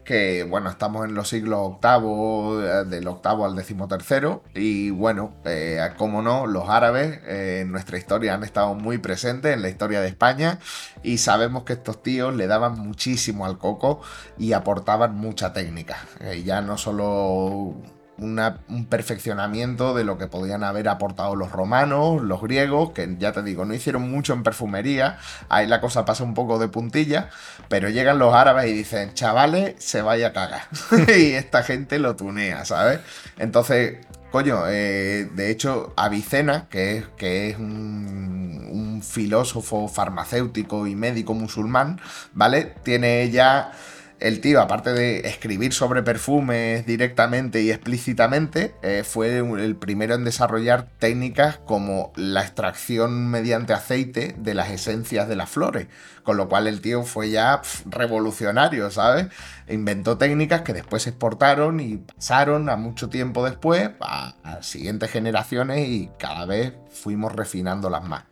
[0.03, 5.79] que bueno, estamos en los siglos octavo, eh, del octavo al decimotercero, y bueno, eh,
[5.97, 10.01] como no, los árabes eh, en nuestra historia han estado muy presentes en la historia
[10.01, 10.59] de España,
[11.03, 14.01] y sabemos que estos tíos le daban muchísimo al coco
[14.37, 15.97] y aportaban mucha técnica.
[16.43, 17.75] ya no solo
[18.17, 23.43] un perfeccionamiento de lo que podían haber aportado los romanos, los griegos, que ya te
[23.43, 25.17] digo, no hicieron mucho en perfumería,
[25.49, 27.29] ahí la cosa pasa un poco de puntilla,
[27.69, 30.63] pero llegan los árabes y dicen, chavales, se vaya a cagar.
[31.17, 32.99] y esta gente lo tunea, ¿sabes?
[33.37, 40.95] Entonces, coño, eh, de hecho, Avicena, que es, que es un, un filósofo farmacéutico y
[40.95, 41.99] médico musulmán,
[42.33, 42.73] ¿vale?
[42.83, 43.71] Tiene ya
[44.19, 50.23] el tío, aparte de escribir sobre perfumes directamente y explícitamente, eh, fue el primero en
[50.23, 55.87] desarrollar técnicas como la extracción mediante aceite de las esencias de las flores.
[56.23, 59.27] Con lo cual el tío fue ya revolucionario, ¿sabes?
[59.67, 65.11] Inventó técnicas que después se exportaron y pasaron a mucho tiempo después a, a siguientes
[65.11, 68.23] generaciones y cada vez fuimos refinándolas más.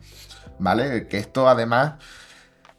[0.58, 1.06] ¿Vale?
[1.08, 1.94] Que esto además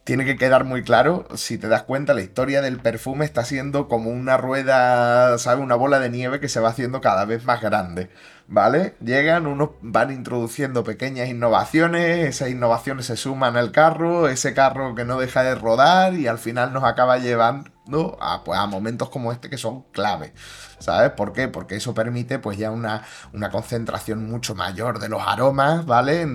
[0.04, 3.88] tiene que quedar muy claro, si te das cuenta, la historia del perfume está siendo
[3.88, 5.64] como una rueda, ¿sabes?
[5.64, 8.10] Una bola de nieve que se va haciendo cada vez más grande,
[8.48, 8.96] ¿vale?
[9.00, 15.06] Llegan, unos van introduciendo pequeñas innovaciones, esas innovaciones se suman al carro, ese carro que
[15.06, 17.72] no deja de rodar y al final nos acaba llevando
[18.20, 20.34] a, pues, a momentos como este que son clave.
[20.80, 21.48] ¿Sabes por qué?
[21.48, 26.26] Porque eso permite pues ya una, una concentración mucho mayor de los aromas, ¿vale?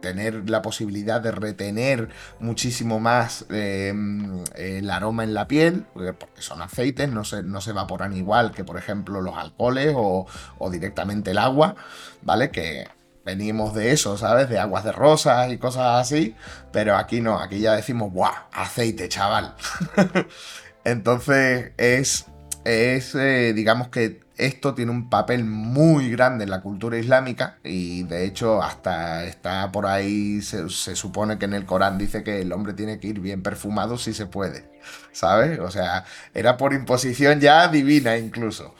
[0.00, 6.62] tener la posibilidad de retener muchísimo más em, el aroma en la piel, porque son
[6.62, 10.26] aceites, no se, no se evaporan igual que por ejemplo los alcoholes o,
[10.58, 11.74] o directamente el agua,
[12.22, 12.50] ¿vale?
[12.50, 12.86] Que
[13.26, 14.48] venimos de eso, ¿sabes?
[14.48, 16.34] De aguas de rosas y cosas así,
[16.72, 18.46] pero aquí no, aquí ya decimos, ¡buah!
[18.52, 19.54] Aceite, chaval.
[20.84, 22.26] Entonces es
[22.66, 28.02] es, eh, digamos que esto tiene un papel muy grande en la cultura islámica y
[28.02, 32.52] de hecho hasta está por ahí, se, supone que en el Corán dice que el
[32.52, 34.68] hombre tiene que ir bien perfumado si se puede,
[35.12, 35.60] ¿sabes?
[35.60, 38.74] O sea, era por imposición ya divina incluso.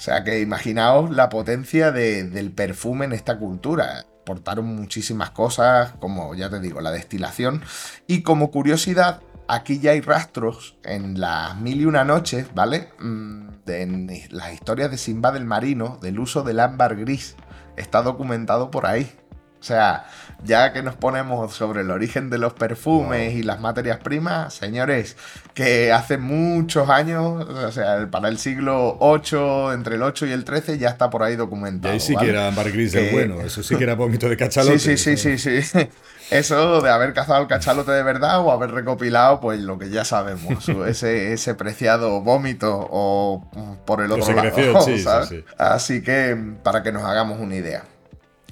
[0.00, 4.06] O sea que imaginaos la potencia del perfume en esta cultura.
[4.24, 7.62] Portaron muchísimas cosas, como ya te digo, la destilación.
[8.06, 12.88] Y como curiosidad, aquí ya hay rastros en las mil y una noches, ¿vale?
[12.98, 17.36] Mm, en las historias de Simba del Marino del uso del ámbar gris.
[17.76, 19.12] Está documentado por ahí.
[19.60, 20.06] O sea,
[20.42, 25.16] ya que nos ponemos sobre el origen de los perfumes y las materias primas, señores,
[25.52, 30.44] que hace muchos años, o sea, para el siglo 8, entre el 8 y el
[30.44, 31.92] 13, ya está por ahí documentado.
[31.92, 34.36] Y ahí sí que era ámbar gris del bueno, eso sí que era vómito de
[34.38, 34.78] cachalote.
[34.78, 35.78] Sí, sí, sí, sí, sí.
[36.30, 40.04] Eso de haber cazado el cachalote de verdad o haber recopilado, pues lo que ya
[40.04, 43.50] sabemos, ese, ese preciado vómito o
[43.84, 44.80] por el otro lado.
[44.84, 47.82] Sí, Sí, Así que para que nos hagamos una idea.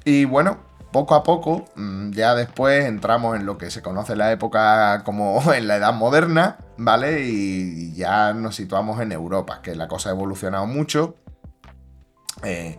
[0.03, 4.31] Y bueno, poco a poco, mm, ya después entramos en lo que se conoce la
[4.31, 7.21] época como en la edad moderna, ¿vale?
[7.25, 11.15] Y ya nos situamos en Europa, que la cosa ha evolucionado mucho.
[12.43, 12.77] Eh,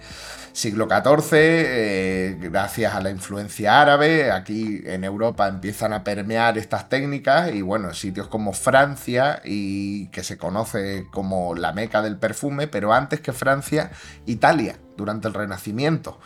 [0.52, 6.88] siglo XIV, eh, gracias a la influencia árabe, aquí en Europa empiezan a permear estas
[6.88, 12.68] técnicas y bueno, sitios como Francia y que se conoce como la meca del perfume,
[12.68, 13.90] pero antes que Francia,
[14.26, 16.18] Italia, durante el Renacimiento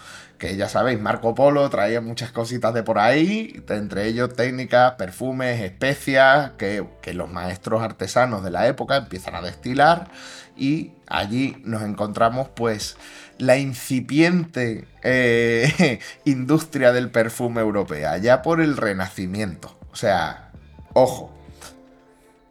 [0.44, 5.62] que ya sabéis, Marco Polo traía muchas cositas de por ahí, entre ellos técnicas, perfumes,
[5.62, 10.08] especias, que, los maestros artesanos de la época empiezan a destilar
[10.54, 12.98] y allí nos encontramos pues
[13.38, 19.78] la incipiente eh, industria del perfume europea, ya por el Renacimiento.
[19.92, 20.50] O sea,
[20.92, 21.32] ojo.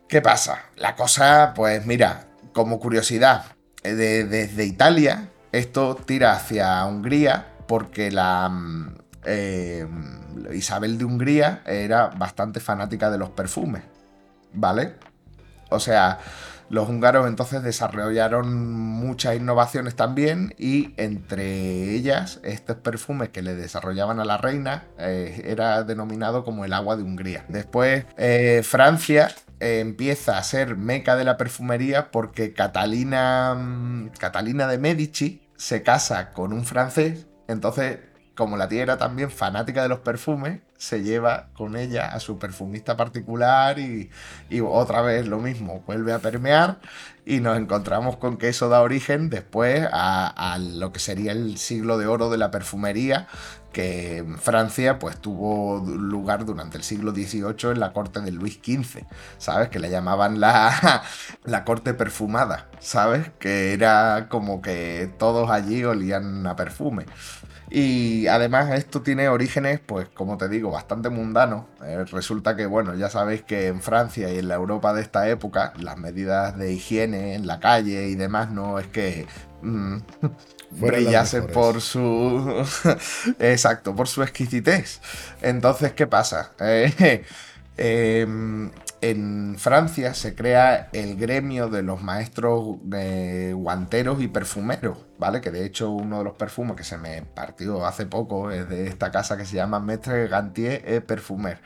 [0.10, 0.66] ¿Qué pasa?
[0.78, 3.46] La cosa, pues mira, como curiosidad,
[3.84, 8.96] eh, desde Italia, esto tira hacia Hungría, porque la mm,
[9.26, 9.88] eh,
[10.54, 13.84] Isabel de Hungría era bastante fanática de los perfumes.
[14.54, 14.94] ¿vale?
[15.70, 16.20] O sea,
[16.70, 24.20] los húngaros entonces desarrollaron muchas innovaciones también y entre ellas estos perfumes que le desarrollaban
[24.20, 27.46] a la reina eh, era denominado como el agua de Hungría.
[27.50, 34.78] Después eh, Francia empieza a ser meca de la perfumería porque Catalina, mm, Catalina de
[34.78, 38.00] Medici se casa con un francés, entonces
[38.36, 42.40] como la tía era también fanática de los perfumes, se lleva con ella a su
[42.40, 44.10] perfumista particular y,
[44.62, 46.80] otra vez lo mismo, vuelve a permear
[47.26, 51.98] y nos encontramos con que eso da origen después a, lo que sería el siglo
[51.98, 53.28] de oro de la perfumería,
[53.74, 58.60] que en Francia pues tuvo lugar durante el siglo XVIII en la corte de Luis
[58.64, 59.04] XV,
[59.38, 59.70] ¿sabes?
[59.70, 61.04] Que le llamaban la,
[61.44, 63.32] la corte perfumada, ¿sabes?
[63.40, 67.06] Que era como que todos allí olían a perfume.
[67.76, 71.66] Y además esto tiene orígenes, pues como te digo, bastante mundanos.
[71.84, 75.28] Eh, resulta que, bueno, ya sabéis que en Francia y en la Europa de esta
[75.28, 79.26] época, las medidas de higiene en la calle y demás no es que
[79.64, 79.98] mm,
[80.80, 82.66] brillasen por su...
[83.40, 85.02] Exacto, por su exquisitez.
[85.42, 86.52] Entonces, ¿qué pasa?
[86.60, 87.24] Eh,
[87.78, 88.72] em,
[89.04, 92.78] en Francia se crea el gremio de los maestros
[93.54, 95.42] guanteros y perfumeros, ¿vale?
[95.42, 98.88] Que de hecho uno de los perfumes que se me partió hace poco es de
[98.88, 101.60] esta casa que se llama Maître Gantier et Perfumer,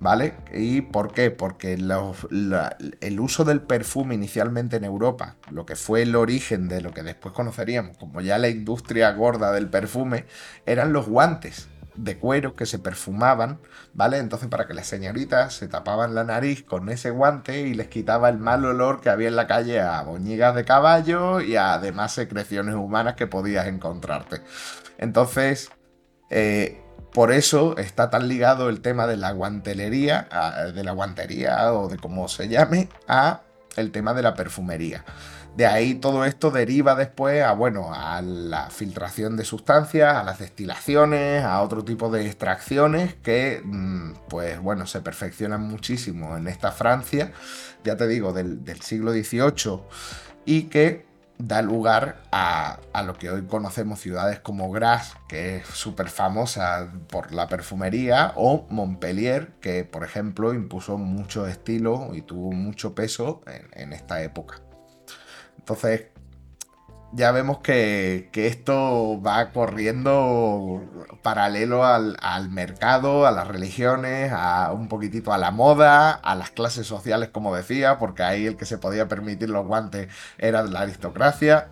[0.00, 0.34] ¿vale?
[0.52, 1.30] ¿Y por qué?
[1.30, 6.92] Porque el uso del perfume inicialmente en Europa, lo que fue el origen de lo
[6.92, 10.26] que después conoceríamos como ya la industria gorda del perfume,
[10.66, 13.58] eran los guantes de cuero que se perfumaban,
[13.94, 14.18] ¿vale?
[14.18, 18.28] Entonces para que las señoritas se tapaban la nariz con ese guante y les quitaba
[18.28, 22.12] el mal olor que había en la calle a boñigas de caballo y a demás
[22.12, 24.40] secreciones humanas que podías encontrarte.
[24.98, 25.70] Entonces,
[26.30, 26.82] eh,
[27.12, 30.28] por eso está tan ligado el tema de la guantelería,
[30.74, 33.42] de la guantería o de cómo se llame, a
[33.76, 35.04] el tema de la perfumería.
[35.56, 40.38] De ahí todo esto deriva después a, bueno, a la filtración de sustancias, a las
[40.38, 46.72] destilaciones, a otro tipo de extracciones que, mm, pues bueno, se perfeccionan muchísimo en esta
[46.72, 47.32] Francia,
[47.84, 49.80] ya te digo, del, siglo XVIII
[50.46, 55.66] y que da lugar a, a, lo que hoy conocemos ciudades como Grasse, que es
[55.66, 62.52] súper famosa por la perfumería, o Montpellier, que por ejemplo impuso mucho estilo y tuvo
[62.52, 63.42] mucho peso
[63.72, 64.61] en esta época.
[65.62, 66.06] Entonces,
[67.12, 70.82] ya vemos que, esto va corriendo
[71.22, 76.86] paralelo al, mercado, a las religiones, a un poquitito a la moda, a las clases
[76.86, 80.08] sociales, como decía, porque ahí el que se podía permitir los guantes
[80.38, 81.68] era la aristocracia.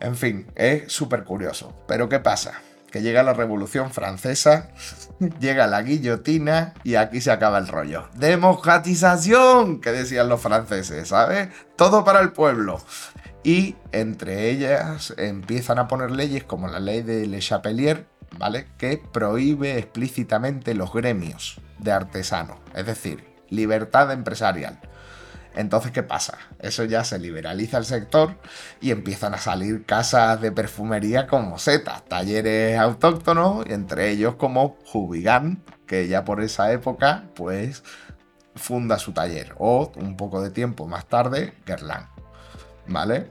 [0.00, 1.72] En fin, es súper curioso.
[1.86, 2.60] Pero ¿qué pasa?
[2.90, 4.70] Que llega la Revolución Francesa,
[5.40, 8.08] llega la guillotina y aquí se acaba el rollo.
[8.14, 9.80] ¡Democratización!
[9.80, 11.48] Que decían los franceses, ¿sabes?
[11.76, 12.80] Todo para el pueblo.
[13.44, 18.66] Y entre ellas empiezan a poner leyes como la ley de Le Chapelier, ¿vale?
[18.78, 24.80] Que prohíbe explícitamente los gremios de artesanos, es decir, libertad empresarial.
[25.54, 26.38] Entonces, ¿qué pasa?
[26.60, 28.36] Eso ya se liberaliza el sector
[28.80, 35.62] y empiezan a salir casas de perfumería como setas, talleres autóctonos, entre ellos como Jubigan,
[35.86, 37.82] que ya por esa época, pues,
[38.54, 39.54] funda su taller.
[39.58, 42.06] O un poco de tiempo más tarde, Guerlain.
[42.86, 43.30] ¿Vale?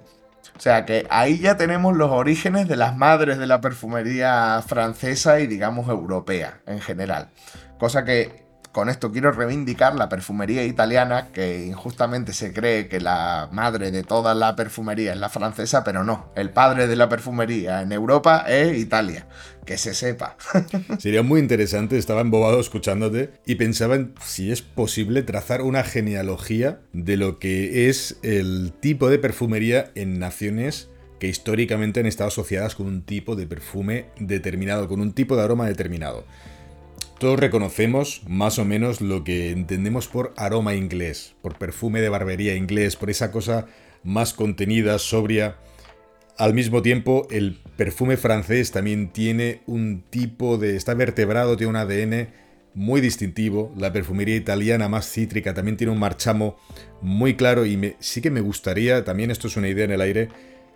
[0.55, 5.39] O sea que ahí ya tenemos los orígenes de las madres de la perfumería francesa
[5.39, 7.29] y digamos europea en general.
[7.77, 8.46] Cosa que
[8.77, 14.03] con esto quiero reivindicar la perfumería italiana, que injustamente se cree que la madre de
[14.03, 18.45] toda la perfumería es la francesa, pero no, el padre de la perfumería en Europa
[18.47, 19.25] es Italia,
[19.65, 20.37] que se sepa.
[20.99, 26.79] Sería muy interesante, estaba embobado escuchándote y pensaba en si es posible trazar una genealogía
[26.93, 32.75] de lo que es el tipo de perfumería en naciones que históricamente han estado asociadas
[32.75, 36.25] con un tipo de perfume determinado, con un tipo de aroma determinado.
[37.19, 42.55] Todos reconocemos más o menos lo que entendemos por aroma inglés, por perfume de barbería
[42.55, 43.65] inglés, por esa cosa
[44.03, 45.57] más contenida, sobria.
[46.37, 50.75] Al mismo tiempo, el perfume francés también tiene un tipo de...
[50.75, 52.27] está vertebrado, tiene un ADN
[52.75, 53.73] muy distintivo.
[53.75, 56.59] La perfumería italiana más cítrica también tiene un marchamo
[57.01, 60.29] muy claro y sí que me gustaría, también esto es una idea en el aire,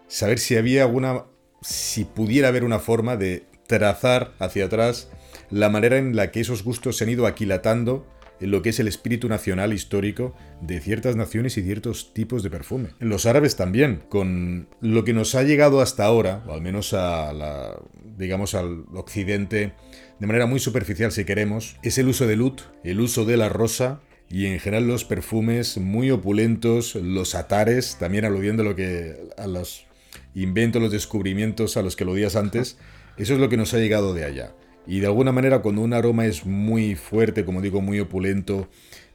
[0.08, 1.26] saber si había alguna...
[1.62, 5.12] si pudiera haber una forma de trazar hacia atrás
[5.52, 8.08] la manera en la que esos gustos se han ido aquilatando
[8.40, 12.50] en lo que es el espíritu nacional histórico de ciertas naciones y ciertos tipos de
[12.50, 12.90] perfume.
[13.00, 17.34] Los árabes también, con lo que nos ha llegado hasta ahora, o al menos a
[17.34, 17.78] la,
[18.18, 19.74] digamos al occidente,
[20.20, 23.50] de manera muy superficial si queremos, es el uso del oud, el uso de la
[23.50, 29.18] rosa y en general los perfumes muy opulentos, los atares, también aludiendo a, lo que,
[29.38, 29.86] a los
[30.34, 32.78] inventos, los descubrimientos a los que lo días antes,
[33.18, 34.54] eso es lo que nos ha llegado de allá.
[34.92, 38.68] Y de alguna manera cuando un aroma es muy fuerte, como digo, muy opulento,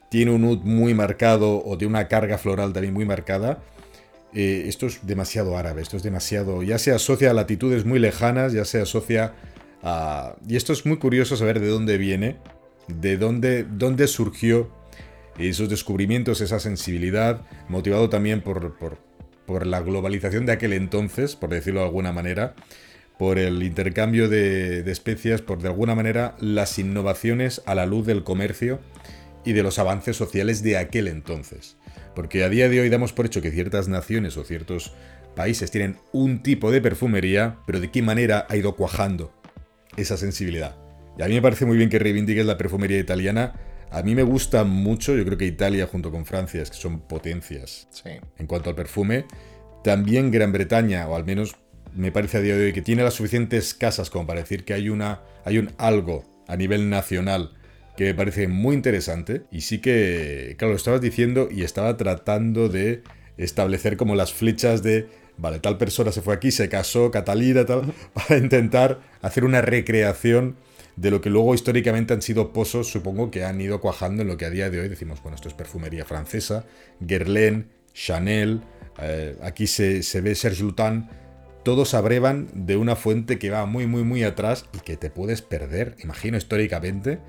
[0.09, 3.61] tiene un oud muy marcado o tiene una carga floral también muy marcada,
[4.33, 8.53] eh, esto es demasiado árabe, esto es demasiado, ya se asocia a latitudes muy lejanas,
[8.53, 9.35] ya se asocia
[9.83, 10.35] a...
[10.47, 12.37] Y esto es muy curioso saber de dónde viene,
[12.87, 14.71] de dónde, dónde surgió
[15.37, 21.81] esos descubrimientos, esa sensibilidad, motivado también por, por, la globalización de aquel entonces, por decirlo
[21.81, 22.55] de alguna manera,
[23.17, 28.05] por el intercambio de, de especias, por de alguna manera las innovaciones a la luz
[28.05, 28.79] del comercio
[29.43, 31.77] y de los avances sociales de aquel entonces.
[32.15, 34.93] Porque a día de hoy damos por hecho que ciertas naciones o ciertos
[35.35, 39.31] países tienen un tipo de perfumería, pero de qué manera ha ido cuajando
[39.95, 40.75] esa sensibilidad.
[41.17, 43.53] Y a mí me parece muy bien que reivindiques la perfumería italiana.
[43.91, 46.99] A mí me gusta mucho, yo creo que Italia junto con Francia es que son
[47.01, 47.87] potencias
[48.37, 49.25] en cuanto al perfume.
[49.83, 51.55] También Gran Bretaña, o al menos
[51.95, 54.73] me parece a día de hoy que tiene las suficientes casas como para decir que
[54.73, 57.51] hay, una, hay un algo a nivel nacional
[57.97, 59.43] que me parece muy interesante.
[59.51, 63.03] Y sí que, claro, lo estabas diciendo y estaba tratando de
[63.37, 65.07] establecer como las flechas de,
[65.37, 70.55] vale, tal persona se fue aquí, se casó, Catalina, tal, para intentar hacer una recreación
[70.95, 74.37] de lo que luego históricamente han sido pozos, supongo que han ido cuajando en lo
[74.37, 76.65] que a día de hoy decimos, bueno, esto es perfumería francesa,
[76.99, 78.61] Guerlain, Chanel,
[78.99, 81.07] eh, aquí se, se ve Serge Lutin,
[81.67, 85.41] todos abrevan de una fuente que va muy, muy, muy atrás y que te puedes
[85.41, 87.19] perder, imagino históricamente,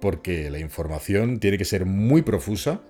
[0.00, 2.80] porque la información tiene que ser muy profusa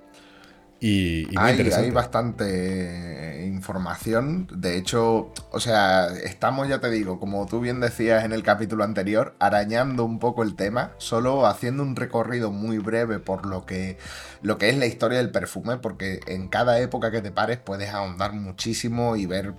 [0.78, 1.86] y, muy hay, interesante.
[1.86, 4.46] Hay bastante información.
[4.54, 8.84] De hecho, o sea, estamos, ya te digo, como tú bien decías en el capítulo
[8.84, 13.98] anterior, arañando un poco el tema, solo haciendo un recorrido muy breve por lo que,
[14.42, 17.90] lo que es la historia del perfume, porque en cada época que te pares puedes
[17.90, 19.54] ahondar muchísimo y ver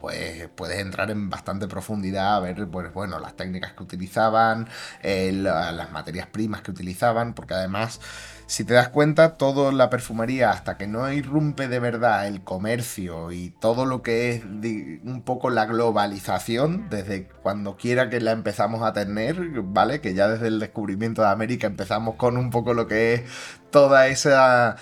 [0.00, 4.68] pues puedes entrar en bastante profundidad a ver pues, bueno, las técnicas que utilizaban,
[5.02, 8.00] las materias primas que utilizaban, porque además,
[8.46, 13.30] si te das cuenta, toda la perfumería, hasta que no irrumpe de verdad el comercio
[13.30, 18.82] y todo lo que es un poco la globalización, desde cuando quiera que la empezamos
[18.82, 20.00] a tener, ¿vale?
[20.00, 23.22] Que ya desde el descubrimiento de América empezamos con un poco lo que es
[23.70, 24.76] toda esa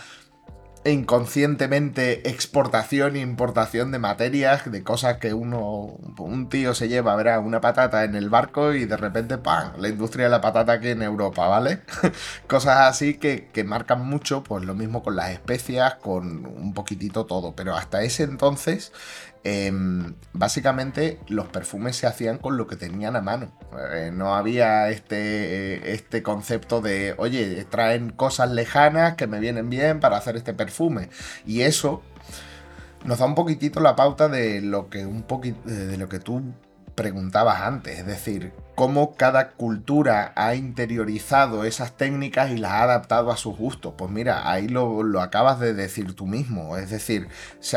[0.93, 7.41] inconscientemente exportación e importación de materias, de cosas que uno, un tío se lleva, verá,
[7.41, 10.89] una patata en el barco y de repente, ¡pam!, la industria de la patata aquí
[10.89, 11.81] en Europa, ¿vale?
[12.47, 17.27] cosas así que, que marcan mucho, pues lo mismo con las especias, con un poquitito
[17.27, 18.93] todo, pero hasta ese entonces
[19.49, 23.51] Em, básicamente los perfumes se hacían con lo que tenían a mano.
[23.95, 30.01] Eh, no había este, este concepto de, oye, traen cosas lejanas que me vienen bien
[30.01, 31.09] para hacer este perfume.
[31.47, 32.03] Y eso
[33.05, 35.25] nos da un poquitito la pauta de lo que, un
[35.65, 36.43] de lo que tú
[36.95, 43.33] preguntabas antes, es decir, cómo cada cultura ha interiorizado esas técnicas y las ha adaptado
[43.33, 43.95] a sus gustos.
[43.99, 47.27] Pues mira, ahí lo, acabas de decir tú mismo, es decir,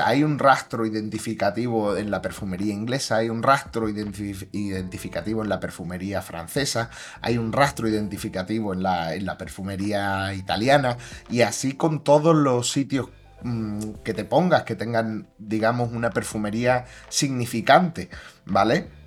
[0.05, 6.21] hay un rastro identificativo en la perfumería inglesa, hay un rastro identificativo en la perfumería
[6.21, 6.91] francesa,
[7.21, 10.97] hay un rastro identificativo en la, en la perfumería italiana
[11.31, 13.09] y así con todos los sitios
[13.41, 18.11] mm, que te pongas que tengan, digamos, una perfumería significante,
[18.45, 19.00] ¿vale?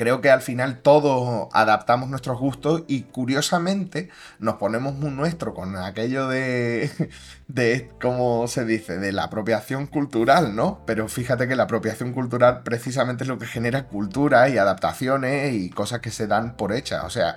[0.00, 5.76] Creo que al final todos adaptamos nuestros gustos y curiosamente nos ponemos un nuestro con
[5.76, 6.90] aquello de,
[7.48, 10.80] de, ¿cómo se dice?, de la apropiación cultural, ¿no?
[10.86, 15.68] Pero fíjate que la apropiación cultural precisamente es lo que genera cultura y adaptaciones y
[15.68, 17.04] cosas que se dan por hechas.
[17.04, 17.36] O sea,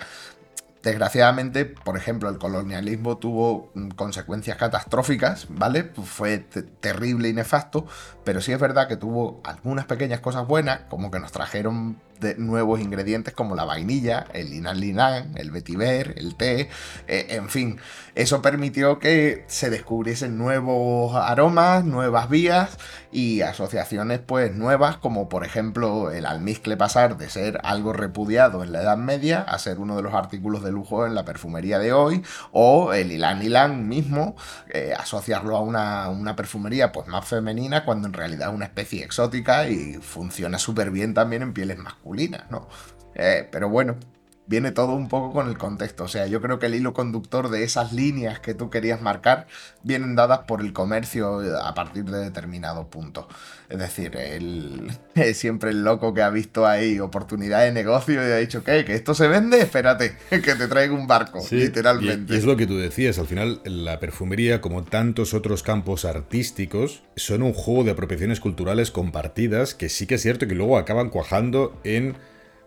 [0.83, 5.85] Desgraciadamente, por ejemplo, el colonialismo tuvo mm, consecuencias catastróficas, ¿vale?
[5.85, 7.87] Pues fue terrible y nefasto,
[8.25, 12.35] pero sí es verdad que tuvo algunas pequeñas cosas buenas, como que nos trajeron de
[12.35, 16.69] nuevos ingredientes como la vainilla, el linan linan, el vetiver, el té,
[17.07, 17.79] eh, en fin,
[18.15, 22.77] eso permitió que se descubriesen nuevos aromas, nuevas vías
[23.11, 28.71] y asociaciones pues nuevas como por ejemplo el almizcle pasar de ser algo repudiado en
[28.71, 31.93] la Edad Media a ser uno de los artículos de lujo en la perfumería de
[31.93, 34.35] hoy o el ilan ilan mismo
[34.69, 39.03] eh, asociarlo a una, una, perfumería pues más femenina cuando en realidad es una especie
[39.03, 42.67] exótica y funciona súper bien también en pieles masculinas, ¿no?
[43.15, 43.95] Eh, pero bueno,
[44.45, 46.03] viene todo un poco con el contexto.
[46.03, 49.47] O sea, yo creo que el hilo conductor de esas líneas que tú querías marcar
[49.83, 53.27] vienen dadas por el comercio a partir de determinado punto.
[53.69, 58.31] Es decir, el, es siempre el loco que ha visto ahí oportunidad de negocio y
[58.31, 58.85] ha dicho, ¿qué?
[58.85, 59.61] ¿Que esto se vende?
[59.61, 62.33] Espérate, que te traiga un barco, literalmente.
[62.33, 67.03] Y, es lo que tú decías, al final la perfumería, como tantos otros campos artísticos,
[67.15, 71.09] son un juego de apropiaciones culturales compartidas que sí que es cierto que luego acaban
[71.09, 72.15] cuajando en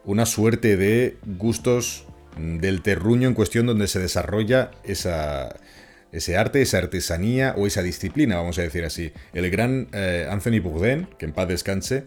[0.07, 2.07] una suerte de gustos
[2.38, 5.57] del terruño en cuestión donde se desarrolla esa,
[6.12, 9.12] ese arte, esa artesanía o esa disciplina, vamos a decir así.
[9.32, 12.04] El gran eh, Anthony Bourdain, que en paz descanse,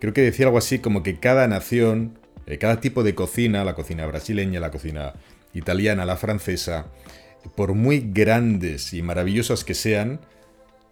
[0.00, 3.74] creo que decía algo así como que cada nación, eh, cada tipo de cocina, la
[3.74, 5.14] cocina brasileña, la cocina
[5.54, 6.86] italiana, la francesa,
[7.54, 10.20] por muy grandes y maravillosas que sean,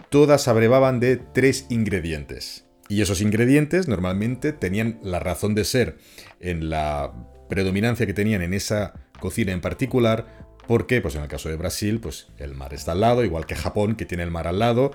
[0.08, 2.64] todas abrevaban de tres ingredientes.
[2.88, 5.98] Y esos ingredientes normalmente tenían la razón de ser
[6.40, 7.12] en la
[7.48, 10.26] predominancia que tenían en esa cocina en particular,
[10.66, 13.54] porque pues en el caso de Brasil, pues el mar está al lado, igual que
[13.54, 14.92] Japón, que tiene el mar al lado.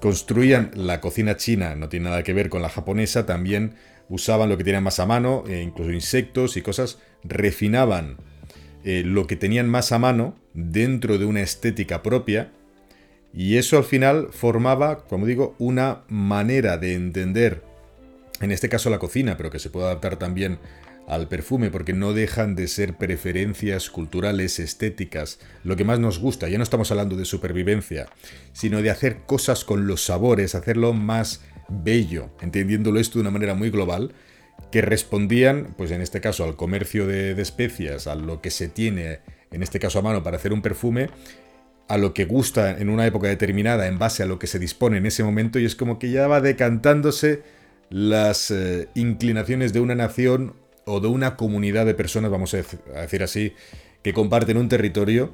[0.00, 3.74] Construían la cocina china, no tiene nada que ver con la japonesa, también
[4.08, 8.18] usaban lo que tenían más a mano, e incluso insectos y cosas, refinaban
[8.84, 12.52] eh, lo que tenían más a mano dentro de una estética propia,
[13.36, 17.62] y eso al final formaba, como digo, una manera de entender,
[18.40, 20.58] en este caso la cocina, pero que se puede adaptar también
[21.06, 26.48] al perfume porque no dejan de ser preferencias culturales, estéticas, lo que más nos gusta.
[26.48, 28.08] Ya no estamos hablando de supervivencia,
[28.54, 33.54] sino de hacer cosas con los sabores, hacerlo más bello, entendiéndolo esto de una manera
[33.54, 34.14] muy global,
[34.72, 38.68] que respondían, pues en este caso, al comercio de, de especias, a lo que se
[38.68, 39.20] tiene,
[39.52, 41.10] en este caso a mano, para hacer un perfume,
[41.88, 44.96] a lo que gusta en una época determinada en base a lo que se dispone
[44.96, 47.42] en ese momento y es como que ya va decantándose
[47.90, 53.22] las eh, inclinaciones de una nación o de una comunidad de personas, vamos a decir
[53.22, 53.52] así,
[54.02, 55.32] que comparten un territorio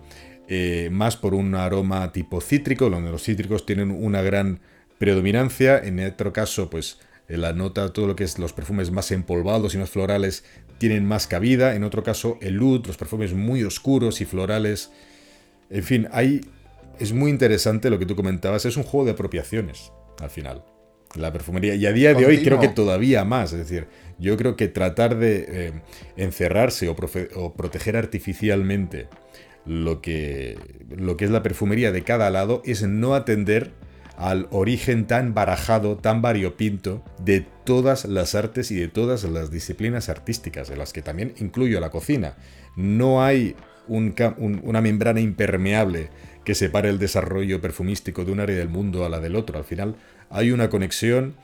[0.49, 4.61] eh, más por un aroma tipo cítrico, donde los cítricos tienen una gran
[4.99, 5.79] predominancia.
[5.79, 6.99] En otro caso, pues
[7.29, 10.45] la nota, todo lo que es los perfumes más empolvados y más florales
[10.79, 11.75] tienen más cabida.
[11.75, 14.91] En otro caso, el oud, los perfumes muy oscuros y florales.
[15.73, 16.43] En fin, hay,
[17.01, 18.65] es muy interesante lo que tú comentabas.
[18.65, 20.63] Es un juego de apropiaciones, al final
[21.17, 21.75] la perfumería.
[21.75, 23.53] Y a día de hoy creo que todavía más.
[23.53, 25.73] Es decir, yo creo que tratar de eh,
[26.17, 29.09] encerrarse o, proteger artificialmente
[29.67, 30.59] lo que,
[30.89, 33.73] lo que es la perfumería de cada lado es no atender
[34.17, 40.09] al origen tan barajado, tan variopinto de todas las artes y de todas las disciplinas
[40.09, 42.37] artísticas, de las que también incluyo la cocina.
[42.77, 43.57] No hay
[43.89, 46.11] una membrana impermeable
[46.45, 49.59] que separe el desarrollo perfumístico de un área del mundo a la del otro.
[49.59, 49.97] Al final
[50.31, 51.35] hay una conexión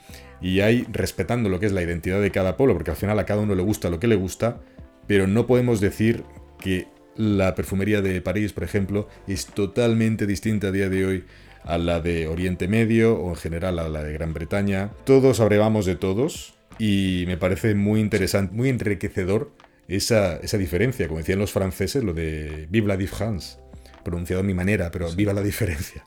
[0.41, 3.27] y hay respetando lo que es la identidad de cada pueblo, porque al final a
[3.27, 4.61] cada uno le gusta lo que le gusta,
[5.07, 6.25] pero no podemos decir
[6.61, 6.87] que
[7.17, 11.25] la perfumería de París, por ejemplo, es totalmente distinta a día de hoy
[11.65, 14.91] a la de Oriente Medio o en general a la de Gran Bretaña.
[15.05, 19.51] Todos abrevamos de todos y me parece muy interesante, muy enriquecedor
[19.89, 23.59] esa, esa diferencia, como decían los franceses, lo de Vive la différence,
[24.05, 26.05] pronunciado a mi manera, pero viva la diferencia.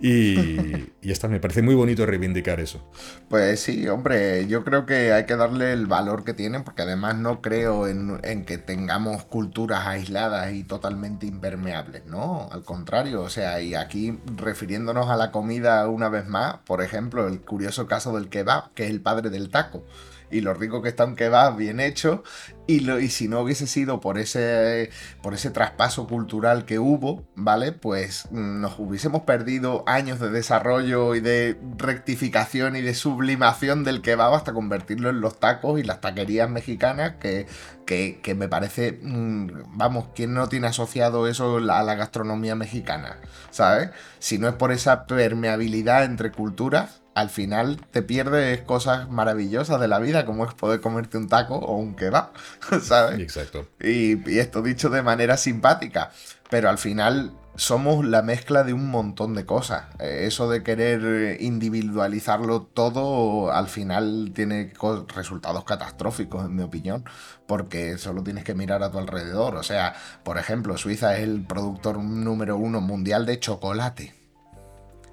[0.00, 2.90] Y, y está, me parece muy bonito reivindicar eso.
[3.28, 7.16] Pues sí, hombre, yo creo que hay que darle el valor que tienen, porque además
[7.16, 12.48] no creo en, que tengamos culturas aisladas y totalmente impermeables, ¿no?
[12.50, 17.28] Al contrario, o sea, y aquí refiriéndonos a la comida una vez más, por ejemplo,
[17.28, 19.84] el curioso caso del kebab, que es el padre del taco
[20.32, 22.24] y lo rico que está un kebab bien hecho.
[22.66, 27.26] Y, lo, y si no hubiese sido por ese, por ese traspaso cultural que hubo,
[27.34, 27.72] ¿vale?
[27.72, 34.00] Pues mm, nos hubiésemos perdido años de desarrollo y de rectificación y de sublimación del
[34.00, 37.46] kebab hasta convertirlo en los tacos y las taquerías mexicanas que,
[37.84, 43.18] que, me parece, mm, vamos, ¿quién no tiene asociado eso a la gastronomía mexicana?
[43.50, 43.90] ¿Sabes?
[44.18, 49.88] Si no es por esa permeabilidad entre culturas, al final te pierdes cosas maravillosas de
[49.88, 52.30] la vida, como es poder comerte un taco o un kebab,
[52.82, 53.20] ¿sabes?
[53.20, 53.68] Exacto.
[53.80, 56.10] Y, esto dicho de manera simpática,
[56.50, 59.84] pero al final somos la mezcla de un montón de cosas.
[59.98, 64.72] Eh, eso de querer individualizarlo todo al final tiene
[65.14, 67.04] resultados catastróficos, en mi opinión,
[67.46, 69.56] porque solo tienes que mirar a tu alrededor.
[69.56, 69.94] O sea,
[70.24, 74.14] por ejemplo, Suiza es el productor número uno mundial de chocolate.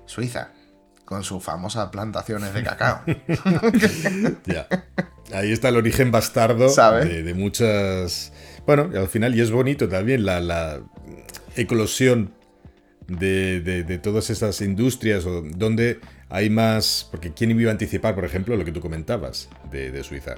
[0.05, 0.51] Suiza
[1.09, 3.01] con sus famosas plantaciones de cacao.
[4.45, 4.67] ya.
[5.33, 6.71] Ahí está el origen bastardo
[7.03, 8.31] de, muchas.
[8.67, 10.81] Bueno, al final, y es bonito también la,
[11.55, 12.31] eclosión
[13.07, 15.99] de, todas estas industrias donde
[16.29, 17.07] hay más.
[17.09, 20.35] Porque ¿quién iba a anticipar, por ejemplo, lo que tú comentabas de, Suiza?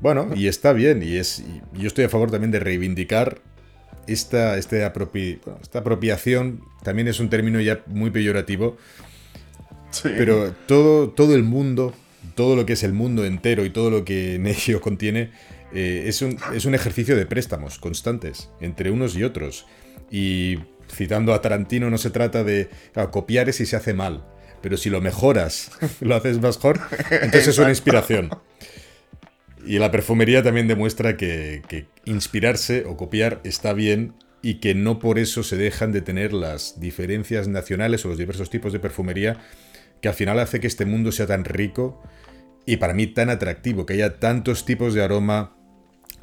[0.00, 1.44] Bueno, y está bien, y es
[1.74, 3.42] yo estoy a favor también de reivindicar
[4.06, 8.78] esta, este esta apropiación, también es un término ya muy peyorativo,
[10.02, 11.94] pero todo, todo el mundo,
[12.34, 15.30] todo lo que es el mundo entero y todo lo que en ello contiene,
[15.72, 19.66] eh, es, un, es un ejercicio de préstamos constantes entre unos y otros.
[20.10, 20.58] Y
[20.90, 22.68] citando a Tarantino, no se trata de
[23.10, 24.24] copiar si se hace mal,
[24.60, 25.70] pero si lo mejoras,
[26.00, 26.80] lo haces mejor,
[27.10, 28.30] entonces es una inspiración.
[29.66, 31.62] Y la perfumería también demuestra que,
[32.04, 36.80] inspirarse o copiar está bien y que no por eso se dejan de tener las
[36.80, 39.38] diferencias nacionales o los diversos tipos de perfumería
[40.00, 42.02] que al final hace que este mundo sea tan rico
[42.66, 45.56] y para mí tan atractivo, que haya tantos tipos de aroma,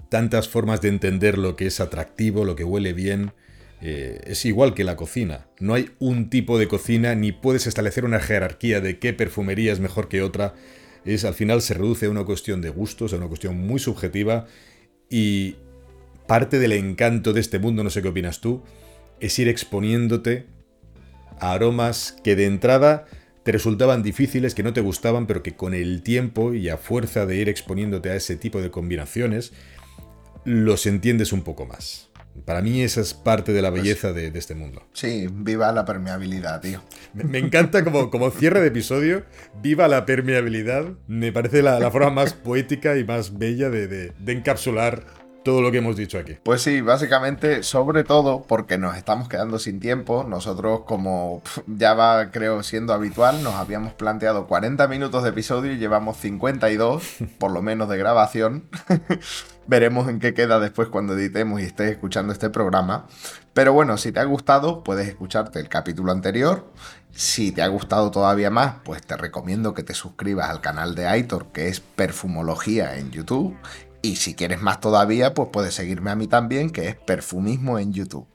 [0.09, 3.33] tantas formas de entender lo que es atractivo, lo que huele bien.
[3.79, 5.47] Eh, es igual que la cocina.
[5.59, 9.79] No hay un tipo de cocina ni puedes establecer una jerarquía de qué perfumería es
[9.79, 10.55] mejor que otra
[11.13, 14.45] es al final se reduce a una cuestión de gustos, a una cuestión muy subjetiva
[15.09, 15.55] y
[16.27, 18.61] parte del encanto de este mundo, no sé qué opinas tú,
[19.19, 20.45] es ir exponiéndote
[21.39, 23.05] a aromas que de entrada
[23.47, 27.25] te resultaban difíciles, que no te gustaban, pero que con el tiempo y a fuerza
[27.25, 29.53] de ir exponiéndote a ese tipo de combinaciones,
[30.43, 32.09] los entiendes un poco más.
[32.43, 34.83] Para mí esa es parte de la pues belleza de, este mundo.
[34.91, 36.83] Sí, viva la permeabilidad, tío.
[37.13, 39.23] Me, encanta como, como cierre de episodio,
[39.61, 40.83] viva la permeabilidad.
[41.07, 45.05] Me parece la, forma más poética y más bella de, de encapsular
[45.47, 46.35] todo lo que hemos dicho aquí.
[46.43, 50.25] Pues sí, básicamente, sobre todo porque nos estamos quedando sin tiempo.
[50.27, 55.77] Nosotros, como ya va, creo, siendo habitual, nos habíamos planteado 40 minutos de episodio y
[55.77, 57.01] llevamos 52,
[57.39, 58.65] por lo menos, de grabación.
[59.67, 63.07] Veremos en qué queda después cuando editemos y estés escuchando este programa.
[63.53, 66.65] Pero bueno, si te ha gustado, puedes escucharte el capítulo anterior.
[67.11, 71.07] Si te ha gustado todavía más, pues te recomiendo que te suscribas al canal de
[71.07, 73.57] Aitor, que es Perfumología en YouTube.
[74.01, 77.93] Y si quieres más todavía, pues puedes seguirme a mí también, que es Perfumismo en
[77.93, 78.27] YouTube.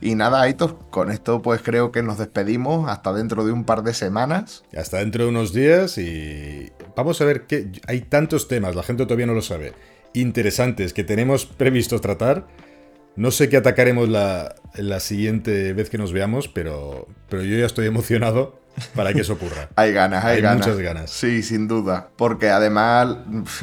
[0.00, 3.82] Y nada, Aitor, con esto pues creo que nos despedimos hasta dentro de un par
[3.82, 4.64] de semanas.
[4.76, 9.04] Hasta dentro de unos días y vamos a ver que hay tantos temas, la gente
[9.04, 9.74] todavía no lo sabe,
[10.12, 12.46] interesantes que tenemos previsto tratar.
[13.14, 17.66] No sé qué atacaremos la, la siguiente vez que nos veamos, pero, pero yo ya
[17.66, 18.61] estoy emocionado
[18.94, 19.68] para que eso ocurra.
[19.76, 21.10] hay ganas, hay, hay muchas ganas.
[21.10, 22.08] Sí, sin duda.
[22.16, 23.16] Porque además,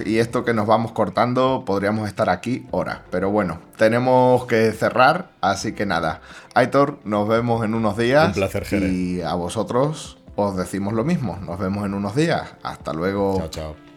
[0.06, 3.00] y esto que nos vamos cortando, podríamos estar aquí horas.
[3.12, 6.22] Pero bueno, tenemos que cerrar, así que nada.
[6.54, 8.28] Aitor, nos vemos en unos días.
[8.28, 8.92] Un placer, Jerez.
[8.92, 11.38] Y a vosotros os decimos lo mismo.
[11.46, 12.44] Nos vemos en unos días.
[12.64, 13.38] Hasta luego.
[13.38, 13.89] Chao, chao.